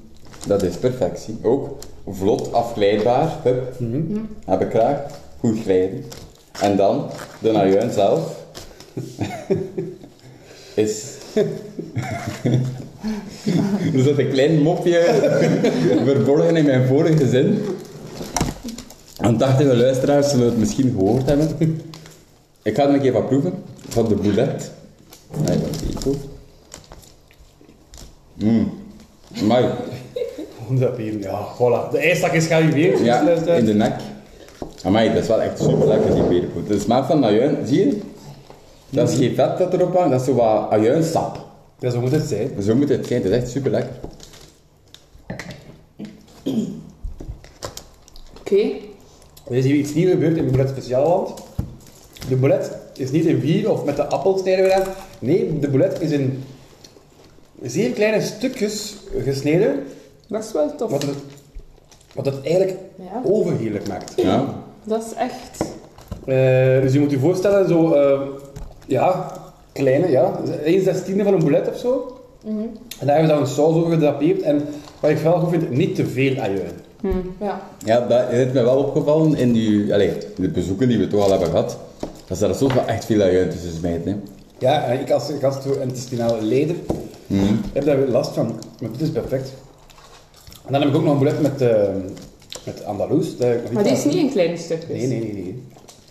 Dat 0.48 0.63
is 0.63 0.75
perfectie. 0.75 1.38
Ook 1.41 1.77
vlot 2.08 2.53
afglijdbaar. 2.53 3.38
Hup. 3.44 3.75
Heb 4.46 4.62
ik 4.62 4.70
graag. 4.70 5.00
Goed 5.39 5.60
glijden. 5.63 6.03
En 6.62 6.75
dan, 6.77 7.10
de 7.41 7.51
najuin 7.51 7.91
zelf. 7.91 8.46
is... 10.74 11.18
er 13.94 14.03
zit 14.03 14.20
een 14.20 14.29
klein 14.29 14.62
mopje 14.62 15.03
verborgen 16.06 16.56
in 16.56 16.65
mijn 16.65 16.88
vorige 16.88 17.27
zin. 17.27 17.58
Aandachtige 19.18 19.75
luisteraars 19.75 20.29
zullen 20.29 20.46
het 20.46 20.58
misschien 20.58 20.94
gehoord 20.98 21.25
hebben. 21.25 21.48
Ik 22.63 22.75
ga 22.75 22.88
er 22.88 22.94
een 22.94 23.01
keer 23.01 23.13
wat 23.13 23.27
proeven. 23.27 23.53
Van 23.89 24.08
de 24.08 24.15
boulet. 24.15 24.72
Nee, 25.46 25.58
van 25.58 25.72
de 25.72 25.98
Eco. 25.98 26.15
Mmm. 28.34 28.72
Maar 29.48 29.63
100 30.65 30.96
bier, 30.96 31.20
ja, 31.20 31.48
voilà. 31.56 31.91
De 31.91 31.98
ijstak 31.98 32.32
is 32.32 32.46
gearriveerd. 32.46 33.00
ja, 33.00 33.24
dus, 33.24 33.46
eh, 33.46 33.58
in 33.58 33.65
de 33.65 33.74
nek. 33.74 33.94
Amai, 34.84 35.13
dat 35.13 35.22
is 35.22 35.27
wel 35.27 35.41
echt 35.41 35.60
super 35.60 35.88
lekker, 35.88 36.13
die 36.13 36.24
berenpoot. 36.24 36.68
De 36.68 36.79
smaak 36.79 37.06
van 37.06 37.25
ajuin, 37.25 37.58
zie 37.65 37.79
je? 37.79 38.00
Dat 38.89 39.10
is 39.10 39.18
geen 39.18 39.36
vet 39.36 39.58
dat 39.58 39.74
erop 39.74 39.96
hangt, 39.96 40.12
dat 40.12 40.20
is 40.20 40.25
zo 40.25 40.34
wat 40.34 40.70
ajuinsap. 40.70 41.49
Ja, 41.79 41.89
zo 41.89 42.01
moet 42.01 42.12
het 42.12 42.24
zijn. 42.27 42.62
Zo 42.62 42.75
moet 42.75 42.89
het 42.89 43.07
zijn, 43.07 43.21
het 43.21 43.31
is 43.31 43.38
echt 43.38 43.50
super 43.50 43.71
lekker. 43.71 43.93
Oké. 48.39 48.62
Er 49.50 49.55
is 49.55 49.65
hier 49.65 49.75
iets 49.75 49.93
nieuws 49.93 50.12
gebeurd 50.12 50.38
in 50.38 50.45
Boulet 50.51 50.69
Speciaalland. 50.69 51.33
De 52.29 52.36
boulet 52.36 52.71
is 52.98 53.12
niet 53.12 53.25
in 53.25 53.39
vier 53.39 53.71
of 53.71 53.83
met 53.86 53.95
de 53.95 54.05
appelsnijder 54.07 54.69
gedaan. 54.71 54.93
Nee, 55.19 55.59
de 55.59 55.69
boulet 55.69 56.01
is 56.01 56.12
in 56.12 56.43
zeer 57.62 57.89
kleine 57.91 58.21
stukjes 58.21 58.95
gesneden, 59.24 59.83
Dat 60.27 60.43
is 60.43 60.51
wel 60.51 60.75
tof. 60.75 60.91
wat 60.91 61.01
het, 61.01 61.15
wat 62.13 62.25
het 62.25 62.41
eigenlijk 62.45 62.77
Ja. 62.95 63.21
overheerlijk 63.24 63.88
maakt. 63.88 64.13
Ja. 64.15 64.63
Dat 64.83 65.03
is 65.05 65.13
echt... 65.13 65.62
Eh, 66.25 66.81
dus 66.81 66.93
je 66.93 67.00
moet 67.00 67.12
je 67.12 67.19
voorstellen, 67.19 67.67
zo, 67.67 67.93
eh, 67.93 68.21
ja, 68.88 69.38
kleine, 69.79 70.09
ja, 70.09 70.39
1 70.63 70.83
zestiende 70.83 71.24
van 71.24 71.33
een 71.33 71.39
boulet 71.39 71.69
of 71.69 71.77
zo. 71.77 72.13
En 72.45 73.05
daar 73.05 73.15
hebben 73.15 73.27
ze 73.27 73.33
dan 73.33 73.41
een 73.41 73.48
saus 73.48 73.75
over 73.75 73.91
gedrapeerd. 73.91 74.41
En 74.41 74.62
wat 75.00 75.12
ik 75.12 75.17
vooral 75.17 75.39
goed 75.39 75.50
vind, 75.50 75.69
niet 75.69 75.95
te 75.95 76.05
veel 76.05 76.39
ajuin. 76.39 76.71
Ja. 77.39 77.62
Ja, 77.86 78.07
dat 78.07 78.31
is 78.31 78.45
me 78.53 78.63
wel 78.63 78.77
opgevallen 78.77 79.36
in 79.36 79.51
die, 79.51 79.93
allez, 79.93 80.13
de 80.36 80.50
bezoeken 80.50 80.88
die 80.88 80.98
we 80.98 81.07
toch 81.07 81.24
al 81.24 81.29
hebben 81.29 81.50
gehad. 81.50 81.77
Dat 82.27 82.38
ze 82.38 82.45
daar 82.45 82.55
soms 82.55 82.74
wel 82.74 82.86
echt 82.86 83.05
veel 83.05 83.21
ajuin 83.21 83.50
tussen 83.50 83.71
smijten. 83.71 84.12
Hè. 84.12 84.17
Ja, 84.59 84.83
en 84.83 85.00
ik 85.00 85.12
als 85.12 85.31
gastrointestinale 85.39 86.41
leider 86.41 86.75
heb 87.74 87.86
daar 87.86 87.98
weer 87.98 88.07
last 88.07 88.33
van. 88.33 88.59
Maar 88.81 88.91
dit 88.91 89.01
is 89.01 89.09
perfect. 89.09 89.53
En 90.65 90.71
dan 90.74 90.81
heb 90.81 90.89
ik 90.89 90.95
ook 90.95 91.03
nog 91.03 91.13
een 91.13 91.19
boulet 91.19 91.41
met, 91.41 91.62
eh 91.62 91.88
met 92.65 92.86
Andalous. 92.86 93.36
Maar 93.74 93.83
die 93.83 93.91
is 93.91 94.05
niet 94.05 94.15
in 94.15 94.31
kleine 94.31 94.57
stukjes. 94.57 94.98
Nee, 94.98 95.07
nee, 95.07 95.19
nee, 95.19 95.33
nee. 95.33 95.63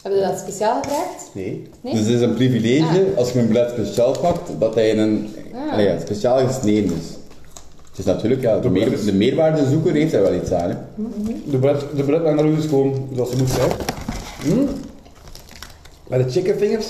Heb 0.08 0.16
je 0.16 0.22
dat 0.22 0.38
speciaal 0.38 0.82
gevraagd? 0.82 1.30
Nee. 1.32 1.68
Nee? 1.80 1.92
Dus 1.94 2.02
het 2.02 2.10
is 2.14 2.20
een 2.20 2.34
privilege, 2.34 3.04
als 3.16 3.32
je 3.32 3.38
een 3.38 3.48
blad 3.48 3.68
speciaal 3.70 4.18
pakt, 4.18 4.50
dat 4.58 4.74
hij 4.74 4.88
in 4.88 4.98
een 4.98 5.28
Ah. 5.72 5.80
ja, 5.80 5.98
speciaal 6.00 6.46
gesneden 6.46 6.84
is. 6.96 7.06
Het 7.90 7.98
is 7.98 8.04
natuurlijk, 8.04 8.40
ja, 8.42 8.58
de, 8.58 8.70
meer, 8.70 9.04
de 9.04 9.12
meerwaardezoeker 9.12 9.92
heeft 9.94 10.12
daar 10.12 10.22
wel 10.22 10.34
iets 10.34 10.52
aan. 10.52 10.68
Hè. 10.70 10.76
De 11.50 11.58
boulet, 11.58 11.80
de 11.96 12.28
Andalous 12.28 12.58
is 12.58 12.66
gewoon 12.68 13.08
zoals 13.14 13.30
ze 13.30 13.36
moet 13.36 13.50
zijn. 13.50 13.70
Mm. 14.44 14.68
Met 16.08 16.24
de 16.24 16.30
chicken 16.30 16.58
fingers. 16.58 16.86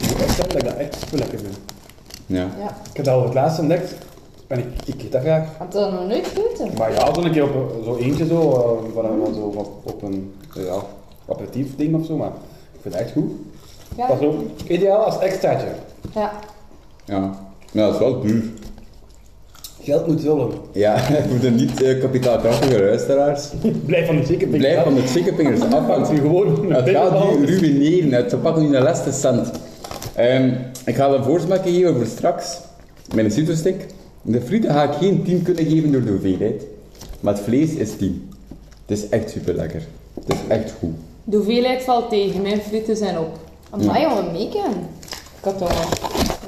Ik 0.00 0.18
moet 0.18 0.18
zeggen 0.18 0.48
dat 0.48 0.56
ik 0.56 0.64
dat 0.64 0.74
echt 0.76 0.96
super 1.00 1.18
lekker 1.18 1.38
vind. 1.38 1.56
Ja. 2.26 2.36
Ja. 2.58 2.76
Ik 2.90 2.96
heb 2.96 3.04
dat 3.04 3.14
al 3.14 3.22
het 3.24 3.34
laatst 3.34 3.58
ontdekt. 3.58 3.94
En 4.46 4.58
ik, 4.58 4.66
ik 4.84 5.02
eet 5.02 5.12
dat 5.12 5.20
graag. 5.20 5.48
Had 5.58 5.72
je 5.72 5.78
dat 5.78 5.92
nog 5.92 6.08
nooit 6.08 6.26
gegeten? 6.26 6.70
Maar 6.78 6.92
ja, 6.92 7.14
zo 7.14 7.20
een 7.22 7.32
keer 7.32 7.42
op 7.44 7.54
een- 7.54 7.84
zo 7.84 7.96
eentje 7.96 8.26
zo, 8.26 8.40
eh, 8.52 8.94
van, 8.94 9.04
van 9.24 9.34
zo 9.34 9.40
op, 9.40 9.70
op 9.84 10.02
een 10.02 10.32
ja, 10.54 10.82
aperitief 11.28 11.76
ding 11.76 11.94
of 11.94 12.06
zo, 12.06 12.16
maar 12.16 12.32
ik 12.72 12.80
vind 12.80 12.94
het 12.94 13.02
echt 13.02 13.12
goed. 13.12 13.30
Ja. 13.96 14.06
Dat 14.06 14.20
is 14.20 14.26
ook 14.26 14.40
ideaal 14.68 15.04
als 15.04 15.18
extraatje. 15.18 15.66
Ja. 16.14 16.32
Ja. 17.04 17.34
ja, 17.72 17.84
dat 17.84 17.92
is 17.92 17.98
wel 17.98 18.20
duur. 18.20 18.44
Geld 19.80 20.06
moet 20.06 20.20
zullen. 20.20 20.50
Ja, 20.72 20.98
voor 21.28 21.40
de 21.40 21.50
niet 21.50 21.98
kapitaalkrachtige 22.00 22.82
luisteraars. 22.82 23.48
Blijf 23.86 24.06
van 24.06 24.16
de 24.16 24.24
chicken 24.24 24.50
fingers 24.50 24.72
Blijf 24.72 24.82
van 24.82 24.94
de 24.94 25.02
chickenpingers 25.02 25.60
af. 25.74 26.08
gewoon 26.08 26.72
Het 26.72 26.88
gaat 26.88 27.38
nu 27.38 27.46
ruïneren, 27.46 28.12
het 28.12 28.42
pakken 28.42 28.68
nu 28.70 28.76
een 28.76 28.82
laatste 28.82 29.12
cent. 29.12 29.50
Ehm, 30.14 30.52
ik 30.86 30.94
ga 30.94 31.08
een 31.08 31.24
voorsmaakje 31.24 31.72
geven 31.72 31.94
voor 31.94 32.06
straks. 32.06 32.58
Met 33.14 33.24
een 33.24 33.30
citrostick. 33.30 33.86
De 34.22 34.40
frieten 34.40 34.70
ga 34.70 34.82
ik 34.82 34.92
geen 34.92 35.22
10 35.24 35.42
kunnen 35.42 35.64
geven 35.66 35.92
door 35.92 36.04
de 36.04 36.10
hoeveelheid. 36.10 36.66
Maar 37.20 37.34
het 37.34 37.42
vlees 37.42 37.74
is 37.74 37.96
10. 37.96 38.28
Het 38.86 38.98
is 38.98 39.08
echt 39.08 39.30
super 39.30 39.54
lekker. 39.54 39.82
Het 40.14 40.32
is 40.32 40.38
echt 40.48 40.74
goed. 40.78 40.94
De 41.28 41.36
hoeveelheid 41.36 41.82
valt 41.82 42.10
tegen. 42.10 42.42
Mijn 42.42 42.60
frieten 42.60 42.96
zijn 42.96 43.18
op. 43.18 43.38
Amai, 43.70 44.02
jongen, 44.02 44.32
meeken. 44.32 44.70
Ik 45.38 45.44
had 45.44 45.62
al... 45.62 45.68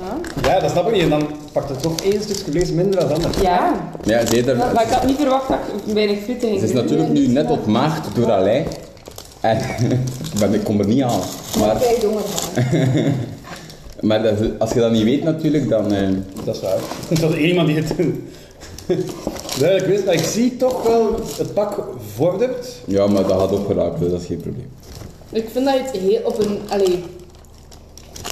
Ja. 0.01 0.49
Ja, 0.49 0.61
dat 0.61 0.71
snap 0.71 0.87
ik 0.87 0.93
niet. 0.93 1.03
En 1.03 1.11
dan 1.11 1.27
pakt 1.53 1.69
het 1.69 1.83
toch 1.83 2.01
één 2.01 2.23
stukje 2.23 2.51
vlees 2.51 2.71
minder 2.71 3.01
dan 3.01 3.13
anders. 3.13 3.41
Ja. 3.41 3.73
Ja, 4.05 4.27
zie 4.27 4.37
je 4.37 4.45
daar, 4.45 4.57
Maar 4.57 4.83
ik 4.83 4.91
had 4.91 5.07
niet 5.07 5.17
verwacht 5.17 5.49
dat 5.49 5.59
ik 5.87 5.95
weinig 5.95 6.19
frieten 6.19 6.49
ging 6.49 6.61
Ze 6.61 6.67
is 6.67 6.73
natuurlijk 6.73 7.09
nu 7.09 7.27
net 7.27 7.51
ontmaagd 7.51 8.15
door 8.15 8.33
Alain. 8.33 8.67
En 9.41 9.59
maar 10.39 10.55
ik 10.55 10.65
kom 10.65 10.81
er 10.81 10.87
niet 10.87 11.03
aan. 11.03 11.21
Maar 11.59 11.77
krijg 11.77 12.01
je 12.01 12.07
honger 12.07 12.23
van. 12.23 12.63
maar 14.01 14.23
dat, 14.23 14.35
als 14.59 14.73
je 14.73 14.81
dat 14.81 14.91
niet 14.93 15.05
weet 15.05 15.25
natuurlijk, 15.25 15.69
dan... 15.69 15.93
eh, 15.93 16.09
Dat 16.45 16.55
is 16.55 16.61
waar. 16.63 16.79
Dat 17.21 17.31
is 17.31 17.37
één 17.37 17.49
iemand 17.49 17.67
die 17.69 17.77
het... 17.77 17.95
Duidelijk 19.59 19.87
wist, 19.91 20.05
maar 20.05 20.15
ik 20.15 20.25
zie 20.25 20.57
toch 20.57 20.83
wel 20.83 21.15
het 21.39 21.55
pak 21.55 21.85
vordert. 22.15 22.69
ja, 22.85 23.07
maar 23.07 23.27
dat 23.27 23.41
gaat 23.41 23.53
opgeraakt, 23.53 23.99
dus 24.01 24.11
dat 24.11 24.21
is 24.21 24.27
geen 24.27 24.41
probleem. 24.41 24.71
Ik 25.33 25.49
vind 25.53 25.65
dat 25.65 25.75
je 25.75 25.81
het 25.81 25.97
heel 25.97 26.21
op 26.25 26.39
een... 26.39 26.59
Allee... 26.69 27.03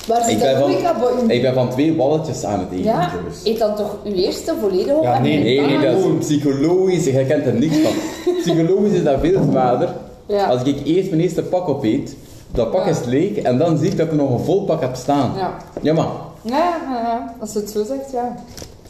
Waar 0.06 0.22
zit 0.24 0.32
Ik 0.32 0.40
dat 0.40 0.68
ben, 0.68 1.18
van, 1.18 1.30
ik 1.30 1.42
ben 1.42 1.54
van 1.54 1.70
twee 1.70 1.96
walletjes 1.96 2.44
aan 2.44 2.58
het 2.58 2.68
eten, 2.72 2.84
Ja, 2.84 3.12
eet 3.44 3.58
dan 3.58 3.76
toch 3.76 3.96
uw 4.04 4.12
eerste 4.12 4.54
volledig 4.60 4.94
op 4.94 5.02
Ja, 5.02 5.20
nee, 5.20 5.42
Nee, 5.42 5.60
nee, 5.60 5.78
dat 5.80 5.96
is 5.98 6.26
psychologisch. 6.26 7.04
Jij 7.04 7.24
kent 7.24 7.46
er 7.46 7.54
niks 7.54 7.76
van. 7.76 7.92
Psychologisch 8.42 8.92
is 8.92 9.02
dat 9.04 9.20
veel 9.20 9.42
zwaarder. 9.50 9.88
Ja. 10.28 10.46
Als 10.46 10.62
ik 10.62 10.76
eerst 10.84 11.08
mijn 11.10 11.22
eerste 11.22 11.42
pak 11.42 11.68
opeet, 11.68 12.16
dat 12.52 12.70
pak 12.70 12.84
Ja. 12.84 12.90
is 12.90 13.04
leeg 13.04 13.36
en 13.36 13.58
dan 13.58 13.78
zie 13.78 13.90
ik 13.90 13.96
dat 13.96 14.06
ik 14.06 14.12
nog 14.12 14.30
een 14.30 14.44
vol 14.44 14.64
pak 14.64 14.80
heb 14.80 14.94
staan. 14.94 15.32
Ja. 15.36 15.54
Ja, 15.82 15.92
maar. 15.92 16.08
Ja, 16.42 16.58
ja, 16.58 17.00
ja, 17.02 17.34
als 17.40 17.52
je 17.52 17.58
het 17.58 17.70
zo 17.70 17.84
zegt, 17.84 18.10
ja. 18.12 18.34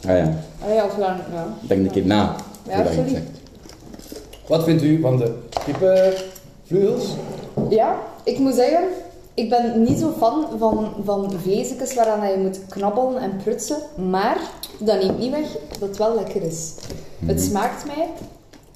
Ah 0.07 0.17
ja, 0.17 0.33
Allee, 0.63 0.81
als 0.81 0.93
we 0.93 0.99
dan... 0.99 1.15
Ja. 1.33 1.47
denk 1.61 1.85
een 1.85 1.91
keer 1.91 2.05
na. 2.05 2.35
Ja, 2.69 2.85
sorry. 2.93 3.09
zegt. 3.09 3.23
Wat 4.47 4.63
vindt 4.63 4.83
u 4.83 5.01
van 5.01 5.17
de 5.17 5.33
kippenvleugels? 5.65 7.05
Ja, 7.69 7.95
ik 8.23 8.39
moet 8.39 8.53
zeggen, 8.55 8.83
ik 9.33 9.49
ben 9.49 9.83
niet 9.83 9.99
zo 9.99 10.13
fan 10.17 10.45
van, 10.57 10.87
van 11.03 11.31
vleesjes 11.41 11.93
waaraan 11.93 12.31
je 12.31 12.37
moet 12.37 12.59
knabbelen 12.69 13.21
en 13.21 13.31
prutsen. 13.43 13.77
Maar 14.11 14.37
dat 14.79 15.01
neemt 15.03 15.19
niet 15.19 15.31
weg 15.31 15.47
dat 15.79 15.89
het 15.89 15.97
wel 15.97 16.15
lekker 16.15 16.41
is. 16.43 16.73
Het 17.25 17.41
smaakt 17.41 17.85
mij, 17.85 18.07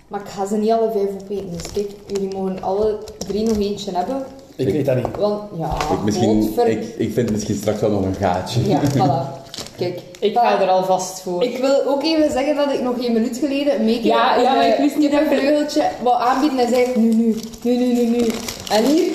maar 0.07 0.19
ik 0.21 0.27
ga 0.27 0.45
ze 0.45 0.57
niet 0.57 0.71
alle 0.71 0.91
vijf 0.91 1.09
opeten. 1.21 1.51
Dus 1.51 1.71
kijk, 1.71 1.91
jullie 2.07 2.35
mogen 2.35 2.61
alle 2.63 2.97
drie 3.17 3.47
nog 3.47 3.57
eentje 3.57 3.91
hebben. 3.91 4.23
Ik 4.55 4.67
weet 4.71 4.85
dat 4.85 4.95
niet. 4.95 5.05
Want 5.17 5.41
ja, 5.57 5.69
Ik, 5.91 6.03
misschien, 6.03 6.53
ik, 6.65 6.83
ik 6.97 7.13
vind 7.13 7.31
misschien 7.31 7.55
straks 7.55 7.79
wel 7.81 7.89
nog 7.89 8.03
een 8.03 8.15
gaatje. 8.15 8.67
Ja, 8.69 8.79
voilà. 8.97 9.39
Kijk, 9.77 10.01
Ik 10.19 10.37
ga 10.37 10.61
er 10.61 10.67
alvast 10.69 11.21
voor. 11.21 11.43
Ik 11.43 11.57
wil 11.57 11.85
ook 11.87 12.03
even 12.03 12.31
zeggen 12.31 12.55
dat 12.55 12.71
ik 12.73 12.81
nog 12.81 13.05
een 13.05 13.13
minuut 13.13 13.37
geleden 13.37 13.85
meekreeg 13.85 14.05
Ja, 14.13 14.35
ja, 14.35 14.53
maar 14.55 14.67
ik 14.67 14.77
wist 14.77 14.97
niet 14.97 15.11
dat 15.11 15.19
je- 15.19 15.25
vleugeltje 15.39 15.83
wou 16.03 16.21
aanbieden 16.21 16.59
en 16.59 16.69
zei 16.69 16.87
nu, 16.95 17.13
nu, 17.13 17.35
nu, 17.63 17.75
nu, 17.77 17.93
nu, 17.93 18.05
nu. 18.05 18.25
En 18.71 18.83
hier, 18.85 19.11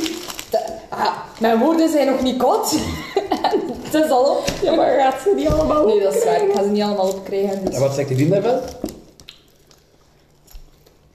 de- 0.51 0.65
ah, 0.89 1.07
mijn 1.41 1.59
woorden 1.59 1.89
zijn 1.91 2.07
nog 2.07 2.23
niet 2.23 2.37
koud. 2.37 2.71
Het 3.91 4.05
is 4.05 4.11
al 4.11 4.25
op. 4.25 4.45
Ja, 4.63 4.75
maar 4.75 4.99
gaat 5.01 5.21
ze 5.23 5.33
die 5.37 5.51
allemaal 5.51 5.87
Nee, 5.87 6.03
dat 6.03 6.15
is 6.15 6.25
waar. 6.25 6.43
Ik 6.43 6.53
ga 6.55 6.63
ze 6.63 6.69
niet 6.69 6.83
allemaal 6.83 7.09
opkrijgen. 7.09 7.65
Dus. 7.65 7.75
En 7.75 7.81
wat 7.81 7.95
zegt 7.95 8.09
de 8.09 8.15
vriend 8.15 8.31
daarvan? 8.31 8.59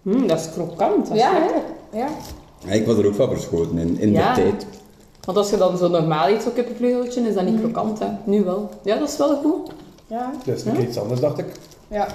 Hm, 0.03 0.27
dat 0.27 0.39
is 0.39 0.49
krokant. 0.53 1.07
Dat 1.07 1.15
is 1.17 1.21
Ja, 1.21 1.31
ja. 1.93 2.07
Ja, 2.65 2.71
ik 2.71 2.85
was 2.85 2.97
er 2.97 3.05
ook 3.05 3.15
van 3.15 3.29
verschoten 3.29 3.77
in, 3.77 3.99
in 3.99 4.11
Ja. 4.11 4.33
de 4.33 4.41
tijd. 4.41 4.65
Want 5.25 5.37
als 5.37 5.49
je 5.49 5.57
dan 5.57 5.77
zo 5.77 5.87
normaal 5.87 6.27
eet, 6.27 6.41
zo'n 6.41 6.53
kippenvleugeltje, 6.53 7.21
is 7.21 7.33
dat 7.33 7.45
niet 7.45 7.59
krokant, 7.59 7.99
hè. 7.99 8.07
Nu 8.23 8.43
wel. 8.43 8.69
Ja, 8.83 8.97
dat 8.97 9.09
is 9.09 9.17
wel 9.17 9.35
goed. 9.37 9.71
Ja. 10.07 10.31
Dat 10.45 10.55
is 10.57 10.63
nog 10.63 10.77
iets 10.77 10.97
anders, 10.99 11.19
dacht 11.19 11.37
ik. 11.37 11.45
ja. 11.87 12.07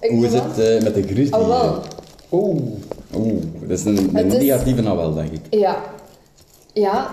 Ik 0.00 0.10
Hoe 0.10 0.24
is 0.26 0.32
het 0.32 0.58
eh, 0.58 0.82
met 0.82 0.94
de 0.94 1.02
grizzly? 1.02 1.38
Oh, 1.40 1.46
wel. 1.48 1.82
Oeh. 2.32 2.60
Oeh, 3.16 3.42
dat 3.60 3.78
is 3.78 3.84
een, 3.84 4.10
een 4.16 4.26
is- 4.26 4.32
negatieve 4.32 4.82
nou 4.82 4.96
wel, 4.96 5.14
denk 5.14 5.30
ik. 5.32 5.40
Ja. 5.50 5.76
Ja. 6.72 7.06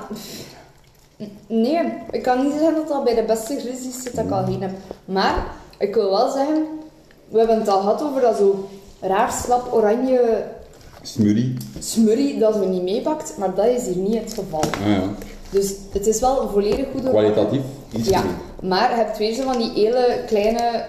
Nee, 1.47 1.93
ik 2.11 2.21
kan 2.23 2.43
niet 2.43 2.53
zeggen 2.53 2.75
dat 2.75 2.87
dat 2.87 3.03
bij 3.03 3.15
de 3.15 3.23
beste 3.23 3.59
grizzlies 3.59 4.03
zit 4.03 4.15
dat 4.15 4.25
ik 4.25 4.31
al 4.31 4.45
heen 4.45 4.61
heb. 4.61 4.71
Maar, 5.05 5.45
ik 5.77 5.93
wil 5.95 6.09
wel 6.09 6.29
zeggen, 6.31 6.65
we 7.29 7.37
hebben 7.37 7.57
het 7.59 7.67
al 7.67 7.79
gehad 7.79 8.03
over 8.03 8.21
dat 8.21 8.37
zo 8.37 8.67
raar 8.99 9.31
slap 9.31 9.73
oranje 9.73 10.43
Smurrie. 11.01 11.57
smurrie 11.79 12.39
dat 12.39 12.53
ze 12.53 12.59
niet 12.59 12.83
meepakt, 12.83 13.33
maar 13.37 13.55
dat 13.55 13.65
is 13.65 13.85
hier 13.85 13.95
niet 13.95 14.19
het 14.19 14.33
geval. 14.33 14.63
Ah, 14.63 14.87
ja. 14.87 15.09
Dus 15.49 15.73
het 15.91 16.07
is 16.07 16.19
wel 16.19 16.41
een 16.41 16.49
volledig 16.49 16.85
goede 16.91 17.09
Kwalitatief 17.09 17.61
iets 17.91 18.09
Ja, 18.09 18.19
goed. 18.19 18.69
maar 18.69 18.89
je 18.89 18.95
hebt 18.95 19.17
weer 19.17 19.33
zo 19.33 19.43
van 19.43 19.57
die 19.57 19.71
hele 19.71 20.23
kleine, 20.27 20.85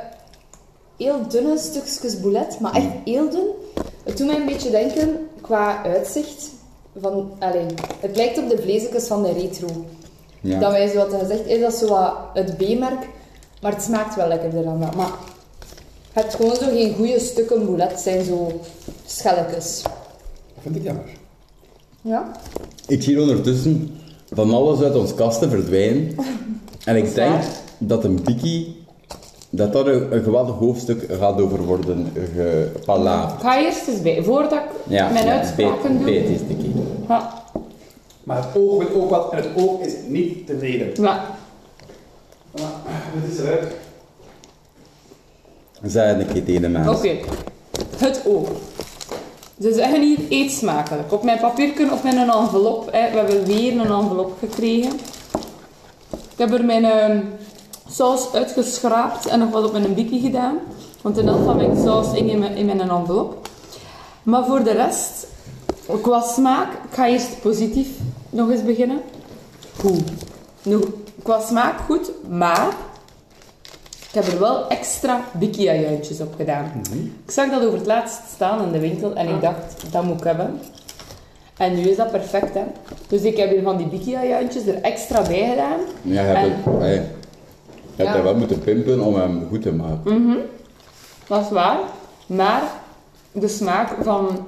heel 0.96 1.28
dunne 1.28 1.58
stukjes 1.58 2.20
boulet, 2.20 2.60
maar 2.60 2.74
echt 2.74 2.86
heel 3.04 3.30
dun. 3.30 3.46
Het 4.04 4.16
doet 4.16 4.26
mij 4.26 4.36
een 4.36 4.46
beetje 4.46 4.70
denken, 4.70 5.28
qua 5.40 5.82
uitzicht, 5.84 6.50
van, 7.00 7.30
alleen, 7.38 7.70
het 8.00 8.16
lijkt 8.16 8.38
op 8.38 8.48
de 8.48 8.62
vleesjes 8.62 9.06
van 9.06 9.22
de 9.22 9.32
retro. 9.32 9.68
Ja. 10.40 10.58
Dat 10.58 10.70
wij 10.70 10.88
zo 10.88 10.98
hadden 10.98 11.18
gezegd, 11.18 11.46
is 11.46 11.60
dat 11.60 11.74
zo 11.74 11.86
wat 11.86 12.14
het 12.34 12.56
B-merk, 12.56 13.08
maar 13.60 13.72
het 13.72 13.82
smaakt 13.82 14.14
wel 14.14 14.28
lekkerder 14.28 14.64
dan 14.64 14.80
dat. 14.80 14.94
Maar 14.94 15.10
je 16.12 16.20
hebt 16.20 16.34
gewoon 16.34 16.56
zo 16.56 16.66
geen 16.66 16.94
goede 16.94 17.18
stukken 17.20 17.66
boulet, 17.66 17.90
het 17.90 18.00
zijn 18.00 18.24
zo 18.24 18.60
schelletjes. 19.06 19.82
Dat 20.62 20.72
vind 20.72 20.76
ik 20.76 20.82
jammer. 20.82 21.04
Ja? 22.00 22.30
Ik 22.86 23.02
zie 23.02 23.20
ondertussen 23.20 23.90
van 24.32 24.54
alles 24.54 24.80
uit 24.80 24.94
ons 24.94 25.14
kasten 25.14 25.50
verdwijnen. 25.50 26.14
En 26.84 26.96
ik 26.96 27.14
denk 27.14 27.30
waar. 27.32 27.44
dat 27.78 28.04
een 28.04 28.20
bikkie, 28.24 28.76
dat 29.50 29.72
daar 29.72 29.86
een, 29.86 30.14
een 30.16 30.22
geweldig 30.22 30.54
hoofdstuk 30.54 31.06
gaat 31.18 31.40
over 31.40 31.62
worden 31.64 32.12
gepalaverd. 32.36 33.32
Ik 33.34 33.40
ga 33.40 33.60
eerst 33.64 33.88
eens 33.88 34.02
bij, 34.02 34.22
voordat 34.22 34.52
ik 34.52 34.60
Ja, 34.86 35.08
mijn 35.10 35.26
ja, 35.26 35.38
uitspraken 35.38 35.92
beet- 35.92 35.96
doe. 35.98 36.04
beet 36.04 36.28
is 36.28 36.38
de 36.48 36.56
key. 36.56 36.82
Ja, 37.08 37.42
Maar 38.24 38.36
het 38.36 38.46
oog 38.62 38.88
wil 38.88 39.02
ook 39.02 39.10
wat 39.10 39.32
en 39.32 39.36
het 39.36 39.48
oog 39.56 39.80
is 39.80 39.92
niet 40.08 40.46
tevreden. 40.46 40.88
ja. 40.94 41.24
Maar, 42.56 42.72
het 42.84 43.32
is 43.32 43.38
eruit. 43.38 43.66
Zeg 45.84 46.18
een 46.18 46.26
keer 46.32 46.44
tegen 46.44 46.62
de 46.62 46.68
mensen. 46.68 46.94
Oké. 46.94 47.16
Het 47.96 48.22
oog. 48.26 48.48
Ze 49.62 49.72
zeggen 49.72 50.02
hier 50.02 50.18
eet 50.28 50.52
smakelijk. 50.52 51.12
Op 51.12 51.22
mijn 51.22 51.38
papierken 51.38 51.92
of 51.92 52.02
met 52.02 52.16
een 52.16 52.30
envelop. 52.30 52.92
Hè. 52.92 53.10
We 53.10 53.16
hebben 53.16 53.44
weer 53.44 53.72
een 53.72 53.80
envelop 53.80 54.38
gekregen. 54.38 54.92
Ik 56.10 56.38
heb 56.38 56.52
er 56.52 56.64
mijn 56.64 56.84
ehm, 56.84 57.20
saus 57.88 58.32
uitgeschraapt 58.32 59.26
en 59.26 59.38
nog 59.38 59.50
wat 59.50 59.64
op 59.64 59.72
mijn 59.72 59.94
bikkie 59.94 60.20
gedaan. 60.20 60.58
Want 61.00 61.14
de 61.14 61.22
helft 61.22 61.44
van 61.44 61.56
mijn 61.56 61.76
saus 61.76 62.12
in 62.12 62.38
mijn, 62.38 62.56
in 62.56 62.66
mijn 62.66 62.80
envelop. 62.80 63.48
Maar 64.22 64.44
voor 64.44 64.62
de 64.62 64.72
rest, 64.72 65.26
qua 66.02 66.20
smaak, 66.20 66.72
ik 66.72 66.94
ga 66.94 67.08
eerst 67.08 67.40
positief 67.40 67.88
nog 68.30 68.50
eens 68.50 68.64
beginnen. 68.64 69.00
Goed. 69.78 70.02
Nu, 70.62 70.78
qua 71.22 71.40
smaak 71.40 71.80
goed, 71.80 72.10
maar 72.28 72.76
ik 74.12 74.22
heb 74.24 74.26
er 74.32 74.38
wel 74.38 74.68
extra 74.68 75.24
bikkie-ajuintjes 75.32 76.20
op 76.20 76.34
gedaan. 76.36 76.70
Ik 77.24 77.30
zag 77.30 77.50
dat 77.50 77.64
over 77.64 77.78
het 77.78 77.86
laatst 77.86 78.20
staan 78.34 78.62
in 78.64 78.72
de 78.72 78.78
winkel 78.78 79.14
en 79.14 79.28
ik 79.28 79.40
dacht, 79.40 79.92
dat 79.92 80.02
moet 80.04 80.18
ik 80.18 80.24
hebben. 80.24 80.60
En 81.56 81.74
nu 81.74 81.80
is 81.88 81.96
dat 81.96 82.10
perfect, 82.10 82.54
hè. 82.54 82.62
Dus 83.08 83.22
ik 83.22 83.36
heb 83.36 83.50
hier 83.50 83.62
van 83.62 83.76
die 83.76 83.86
bikkie-ajuintjes 83.86 84.66
er 84.66 84.80
extra 84.82 85.22
bij 85.22 85.48
gedaan. 85.50 85.78
Ja, 86.02 86.20
je 86.22 86.26
hebt, 86.26 86.38
En- 86.38 86.72
het, 86.72 86.80
hey, 86.82 86.94
je 87.96 88.02
hebt 88.02 88.16
Ja. 88.16 88.22
wel 88.22 88.34
moeten 88.34 88.58
pimpen 88.58 89.00
om 89.00 89.14
hem 89.14 89.46
goed 89.48 89.62
te 89.62 89.72
maken. 89.72 90.36
Dat 91.28 91.40
is 91.44 91.50
waar. 91.50 91.78
Maar 92.26 92.62
de 93.32 93.48
smaak 93.48 93.88
van 94.02 94.46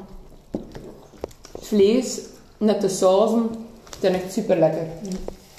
vlees 1.61 2.20
met 2.59 2.81
de 2.81 2.88
sauzen 2.88 3.50
zijn 4.00 4.14
echt 4.14 4.33
super 4.33 4.59
lekker. 4.59 4.87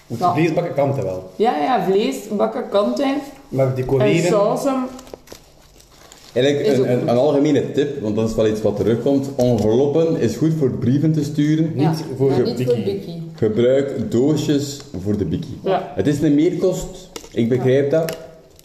Moet 0.08 0.20
vleesbakken 0.34 0.74
kanten 0.74 1.04
wel. 1.04 1.32
Ja, 1.36 1.58
ja, 1.58 1.84
vlees, 1.84 2.28
bakken 2.28 2.70
kanten 2.70 3.16
Maar 3.56 3.68
en 3.68 3.76
decoreren... 3.76 4.24
sauzen. 4.24 4.88
Eigenlijk 6.34 6.78
een, 6.78 7.02
een, 7.10 7.18
algemene 7.18 7.72
tip, 7.72 8.02
want 8.02 8.16
dat 8.16 8.30
is 8.30 8.36
wel 8.36 8.48
iets 8.48 8.62
wat 8.62 8.76
terugkomt. 8.76 9.28
Enveloppen 9.36 10.20
is 10.20 10.36
goed 10.36 10.54
voor 10.60 10.72
brieven 10.72 11.12
te 11.12 11.24
sturen. 11.24 11.72
Ja, 11.76 11.90
Niet 11.90 12.04
voor 12.18 12.30
de 12.30 12.64
voor 12.66 12.76
bikkie. 12.76 13.24
Gebruik 13.36 14.12
doosjes 14.12 14.80
voor 15.04 15.18
de 15.18 15.26
bikkie. 15.26 15.58
Ja. 15.64 15.92
Het 15.96 16.08
is 16.08 16.22
een 16.22 16.36
meerkost, 16.36 17.10
ik 17.32 17.50
begrijp 17.50 17.92
dat. 17.92 18.18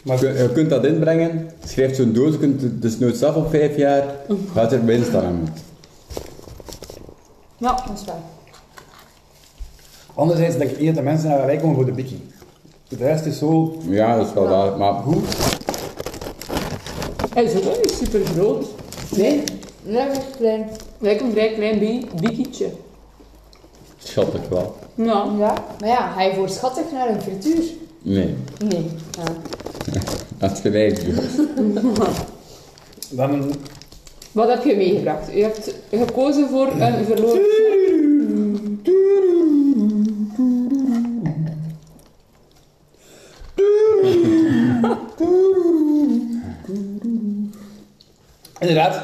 Maar 0.03 0.19
Je, 0.19 0.33
je 0.33 0.49
kunt 0.53 0.69
dat 0.69 0.85
inbrengen, 0.85 1.49
schrijft 1.65 1.95
zo'n 1.95 2.13
doos, 2.13 2.31
je 2.31 2.37
kunt 2.37 2.61
het 2.61 2.81
dus 2.81 2.99
nooit 2.99 3.23
af 3.23 3.35
op 3.35 3.49
vijf 3.49 3.77
jaar, 3.77 4.15
gaat 4.53 4.71
er 4.71 4.85
winst 4.85 5.15
aan. 5.15 5.53
Ja, 7.57 7.83
Dat 7.87 7.99
is 7.99 8.05
waar. 8.05 8.15
anderzijds 10.15 10.57
denk 10.57 10.71
ik 10.71 10.77
eerder 10.77 10.95
dat 10.95 11.03
mensen 11.03 11.29
naar 11.29 11.45
wij 11.45 11.57
komen 11.57 11.75
voor 11.75 11.85
de 11.85 11.91
bikkie. 11.91 12.21
De 12.91 12.97
rest 12.97 13.25
is 13.25 13.37
zo... 13.37 13.75
Ja, 13.87 14.17
dat 14.17 14.27
is 14.27 14.33
wel 14.33 14.47
waar, 14.47 14.77
maar 14.77 14.93
goed. 14.93 15.23
hij 17.33 17.43
is 17.43 17.55
ook 17.55 17.63
wel 17.63 17.75
niet 17.81 17.91
super 18.03 18.25
groot. 18.25 18.65
Nee, 19.15 19.43
is 20.11 20.17
klein. 20.37 20.69
Lijkt 20.99 21.21
een 21.21 21.31
vrij 21.31 21.53
klein 21.53 21.79
bi- 21.79 22.07
bikkietje. 22.21 22.69
Schattig 23.97 24.41
wel. 24.49 24.75
Ja. 24.95 25.03
Ja, 25.39 25.53
maar 25.79 25.89
ja, 25.89 26.11
ga 26.11 26.21
je 26.21 26.33
voor 26.33 26.49
schattig 26.49 26.83
naar 26.93 27.09
een 27.09 27.21
frituur? 27.21 27.63
Nee, 28.01 28.35
Nee. 28.67 28.85
Ja. 29.91 30.01
dat 30.37 30.51
is 30.51 30.59
gelijk. 30.59 31.01
Dan. 33.09 33.53
Wat 34.31 34.49
heb 34.49 34.63
je 34.63 34.75
meegebracht? 34.75 35.33
U 35.35 35.41
hebt 35.41 35.73
gekozen 35.91 36.49
voor 36.49 36.67
een 36.67 37.05
verloren... 37.05 37.41
Inderdaad, 48.61 49.01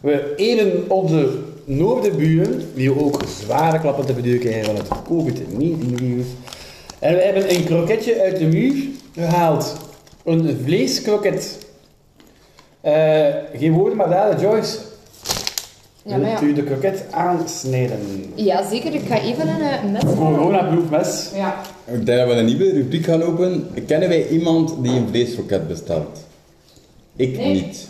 we 0.00 0.32
eren 0.36 0.90
onze 0.90 1.28
noordenburen, 1.64 2.62
die 2.74 3.00
ook 3.04 3.22
zware 3.44 3.80
klappen 3.80 4.06
te 4.06 4.12
verduren 4.12 4.40
krijgen 4.40 4.64
van 4.64 4.74
het 4.74 4.88
COVID-19-virus. 5.08 6.26
En 6.98 7.14
we 7.14 7.20
hebben 7.22 7.54
een 7.54 7.64
kroketje 7.64 8.20
uit 8.22 8.38
de 8.38 8.44
muur 8.44 8.74
gehaald. 9.14 9.76
Een 10.24 10.58
vleeskroket. 10.64 11.58
Eh, 12.80 13.26
geen 13.54 13.72
woorden, 13.72 13.96
maar 13.96 14.08
daar, 14.08 14.40
Joyce. 14.40 14.76
Ja, 16.02 16.16
maar 16.16 16.28
ja. 16.28 16.40
Wilt 16.40 16.50
u 16.50 16.54
de 16.54 16.62
kroket 16.62 17.04
aansnijden? 17.10 17.98
ja, 18.34 18.68
zeker. 18.68 18.94
Ik 18.94 19.06
ga 19.08 19.20
even 19.20 19.48
een 19.48 19.60
uh, 19.60 19.92
mes 19.92 20.14
Corona-proefmes. 20.16 21.30
Ja. 21.34 21.60
Ik 21.86 22.06
denk 22.06 22.18
dat 22.18 22.28
we 22.28 22.34
een 22.34 22.44
nieuwe 22.44 22.72
rubriek 22.72 23.04
gaan 23.04 23.22
openen. 23.22 23.68
Kennen 23.86 24.08
wij 24.08 24.28
iemand 24.28 24.74
die 24.82 24.92
een 24.92 25.08
vleesroket 25.08 25.68
bestelt? 25.68 26.18
Ik 27.16 27.36
Nee. 27.36 27.52
niet. 27.52 27.88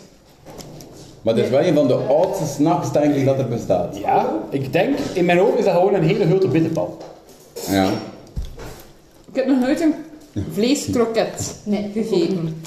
Maar 1.21 1.33
het 1.35 1.43
is 1.43 1.49
wel 1.49 1.59
een 1.59 1.73
van 1.73 1.87
de 1.87 1.93
oudste 1.93 2.45
snacks, 2.45 2.91
denk 2.91 3.15
ik, 3.15 3.25
dat 3.25 3.37
er 3.39 3.47
bestaat. 3.47 3.97
Ja, 3.97 4.29
ik 4.49 4.73
denk, 4.73 4.97
in 5.13 5.25
mijn 5.25 5.39
ogen 5.41 5.57
is 5.57 5.65
dat 5.65 5.73
gewoon 5.73 5.93
een 5.93 6.03
hele 6.03 6.25
grote 6.27 6.47
bitterbal. 6.47 6.97
Ja. 7.69 7.89
Ik 9.31 9.35
heb 9.35 9.47
nog 9.47 9.59
nooit 9.59 9.81
een 9.81 9.93
vleeskroket 10.51 11.55
Nee, 11.63 11.89
gegeten. 11.93 12.61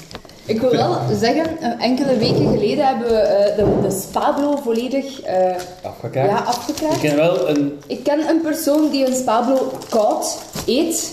Ik 0.45 0.61
wil 0.61 0.71
wel 0.71 0.97
zeggen, 1.19 1.57
eh, 1.61 1.85
enkele 1.85 2.17
weken 2.17 2.47
geleden 2.51 2.85
hebben 2.87 3.07
we 3.07 3.15
eh, 3.17 3.55
de, 3.57 3.81
de 3.87 3.91
Spablo 4.01 4.55
volledig 4.63 5.21
eh, 5.21 5.55
Afgekraakt. 5.83 6.29
ja, 6.29 6.39
Ik 6.41 6.45
afgekraakt. 6.47 6.99
ken 6.99 7.15
wel 7.15 7.49
een... 7.49 7.79
Ik 7.87 8.03
ken 8.03 8.29
een 8.29 8.41
persoon 8.41 8.89
die 8.91 9.07
een 9.07 9.15
Spablo 9.15 9.71
koud 9.89 10.37
eet 10.65 11.11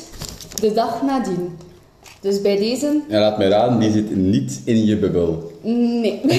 de 0.61 0.73
dag 0.73 1.03
nadien. 1.03 1.59
Dus 2.21 2.41
bij 2.41 2.57
deze, 2.57 3.01
ja, 3.09 3.21
laat 3.21 3.39
mij 3.39 3.49
raden, 3.49 3.79
die 3.79 3.93
zit 3.93 4.17
niet 4.17 4.61
in 4.65 4.85
je 4.85 4.97
bubbel. 4.97 5.53
nee. 5.63 6.21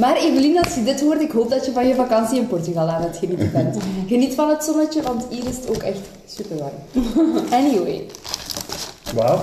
maar 0.00 0.16
Evelien, 0.16 0.58
als 0.58 0.74
je 0.74 0.82
dit 0.84 1.00
hoort, 1.00 1.20
ik 1.20 1.30
hoop 1.30 1.50
dat 1.50 1.66
je 1.66 1.72
van 1.72 1.86
je 1.86 1.94
vakantie 1.94 2.38
in 2.38 2.46
Portugal 2.46 2.88
aan 2.88 3.02
het 3.02 3.16
genieten 3.16 3.50
bent. 3.52 3.76
Geniet 4.08 4.34
van 4.34 4.48
het 4.48 4.64
zonnetje, 4.64 5.02
want 5.02 5.24
hier 5.30 5.48
is 5.48 5.56
het 5.56 5.68
ook 5.68 5.82
echt 5.82 5.98
super 6.26 6.56
warm. 6.56 7.04
Anyway. 7.50 8.02
Wauw. 9.14 9.40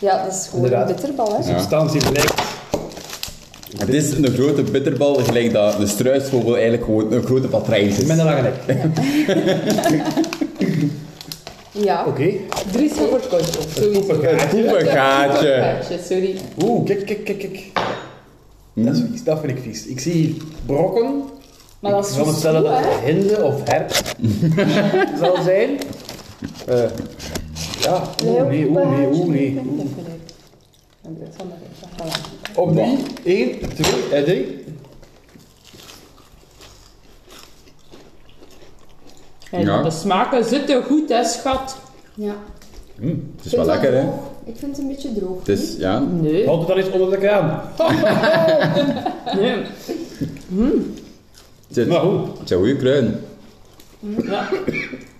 Ja, 0.00 0.24
dat 0.24 0.32
is 0.32 0.46
gewoon 0.48 0.64
Inderdaad. 0.64 0.88
een 0.88 0.94
bitterbal, 0.94 1.36
hè. 1.36 1.42
Substantie 1.42 2.00
blijkt. 2.10 2.42
Het 3.78 3.88
is 3.94 4.10
een 4.10 4.26
grote 4.26 4.62
bitterbal, 4.62 5.14
gelijk 5.14 5.52
dat 5.52 5.76
de 5.78 5.86
struisvogel 5.86 6.52
eigenlijk 6.54 6.84
gewoon 6.84 7.12
een 7.12 7.22
grote 7.22 7.48
patrijs 7.48 7.98
is. 7.98 8.04
Met 8.04 8.18
een 8.18 8.24
lange 8.24 8.42
nek. 8.42 8.54
Ja. 8.66 8.90
Oké. 12.06 12.32
Drie 12.72 12.90
voor 12.90 13.12
het 13.12 13.28
kontje. 13.28 13.60
Zoiets. 13.74 14.08
Het 14.08 14.48
poepengaatje. 14.50 15.58
Gaatje, 15.60 15.98
sorry. 16.08 16.36
Oeh, 16.62 16.84
kijk, 16.84 17.06
kijk, 17.06 17.24
kijk, 17.24 17.38
kijk. 17.38 17.70
Dat, 18.74 18.94
is 18.94 19.02
vies, 19.10 19.24
dat 19.24 19.40
vind 19.40 19.58
ik 19.58 19.62
vies. 19.62 19.86
Ik 19.86 20.00
zie 20.00 20.12
hier 20.12 20.34
brokken. 20.66 21.22
Maar 21.80 21.92
dat 21.92 22.04
is 22.04 22.16
ik 22.16 22.24
zal 22.24 22.32
stellen 22.32 22.62
dat 22.62 22.78
het 22.78 23.00
hinde 23.04 23.42
of 23.42 23.68
hert 23.68 24.14
zal 25.20 25.42
zijn. 25.42 25.78
Eh, 26.66 26.84
ja, 27.80 28.02
oeh 28.24 28.48
nee, 28.48 28.68
oeh 28.68 28.96
nee, 28.96 29.06
oeh 29.06 29.26
nee. 29.26 29.60
Op 32.54 32.72
drie, 32.72 32.98
één, 33.24 33.58
twee 33.74 34.08
en 34.12 34.24
drie. 34.24 34.64
En 39.52 39.60
Ja. 39.64 39.82
de 39.82 39.90
smaken 39.90 40.44
zitten 40.44 40.82
goed, 40.84 41.08
hè, 41.08 41.24
schat. 41.24 41.76
Ja. 42.14 42.34
Mm, 43.00 43.32
het 43.36 43.44
is 43.46 43.52
wel 43.52 43.64
lekker, 43.64 43.92
hè? 43.94 44.02
Ik 44.44 44.56
vind 44.56 44.70
het 44.76 44.78
een 44.78 44.88
beetje 44.88 45.12
droog. 45.12 45.38
Het 45.38 45.48
is, 45.48 45.76
ja. 45.76 45.98
Nee. 45.98 46.46
Houd 46.46 46.58
het 46.58 46.68
dan 46.68 46.76
eens 46.76 46.90
onder 46.90 47.10
de 47.10 47.16
kraan. 47.18 47.62
nee. 49.38 49.56
Het 51.66 51.70
zit- 51.70 51.88
Maar 51.88 52.00
goed. 52.00 52.38
het 52.38 52.48
zijn 52.48 52.60
goede 52.60 52.76
kruiden. 52.76 53.24
Ja. 54.22 54.48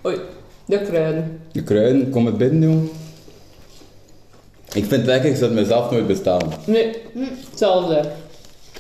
Oei, 0.07 0.17
de 0.65 0.81
kruiden. 0.83 1.41
De 1.53 1.63
kruiden, 1.63 2.11
kom 2.11 2.27
het 2.27 2.39
binnen, 2.39 2.71
jong. 2.71 2.89
Ik 4.73 4.85
vind 4.85 4.91
het 4.91 5.07
lekker, 5.07 5.31
ik 5.31 5.37
zou 5.37 5.51
het 5.51 5.61
mezelf 5.61 5.91
nooit 5.91 6.07
bestaan. 6.07 6.41
Nee, 6.67 6.97
hetzelfde. 7.51 8.05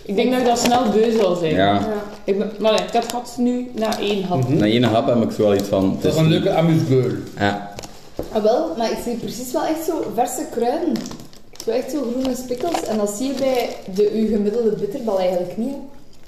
Ik 0.04 0.16
denk 0.16 0.30
dat 0.30 0.40
ik 0.40 0.46
dat 0.46 0.58
snel 0.58 0.90
beu 0.90 1.10
zal 1.20 1.34
zijn. 1.34 1.54
Ja. 1.54 1.74
Ja. 1.74 2.02
Ik, 2.24 2.38
ben, 2.38 2.50
maar 2.58 2.72
nee, 2.72 2.80
ik 2.86 2.92
had 2.92 3.28
het 3.28 3.36
nu 3.36 3.70
na 3.74 3.98
één 3.98 4.22
hap. 4.24 4.48
Na 4.48 4.66
één 4.66 4.82
hap 4.82 5.06
heb 5.06 5.22
ik 5.22 5.30
zo 5.30 5.42
wel 5.42 5.54
iets 5.54 5.68
van... 5.68 5.90
het 5.90 6.02
Dat 6.02 6.12
is 6.12 6.18
een 6.18 6.28
leuke 6.28 6.50
amusgeul. 6.50 7.10
Ja. 7.38 7.74
Ah, 8.32 8.42
wel, 8.42 8.74
maar 8.76 8.90
ik 8.90 8.98
zie 9.04 9.16
precies 9.16 9.52
wel 9.52 9.64
echt 9.64 9.84
zo 9.84 10.12
verse 10.14 10.46
kruiden. 10.50 10.92
Zo 11.64 11.70
echt 11.70 11.90
zo 11.90 12.02
groene 12.10 12.36
spikkels. 12.36 12.84
En 12.84 12.96
dat 12.96 13.10
zie 13.10 13.26
je 13.26 13.34
bij 13.38 13.68
de, 13.94 14.10
uw 14.14 14.28
gemiddelde 14.28 14.70
bitterbal 14.70 15.18
eigenlijk 15.18 15.56
niet. 15.56 15.74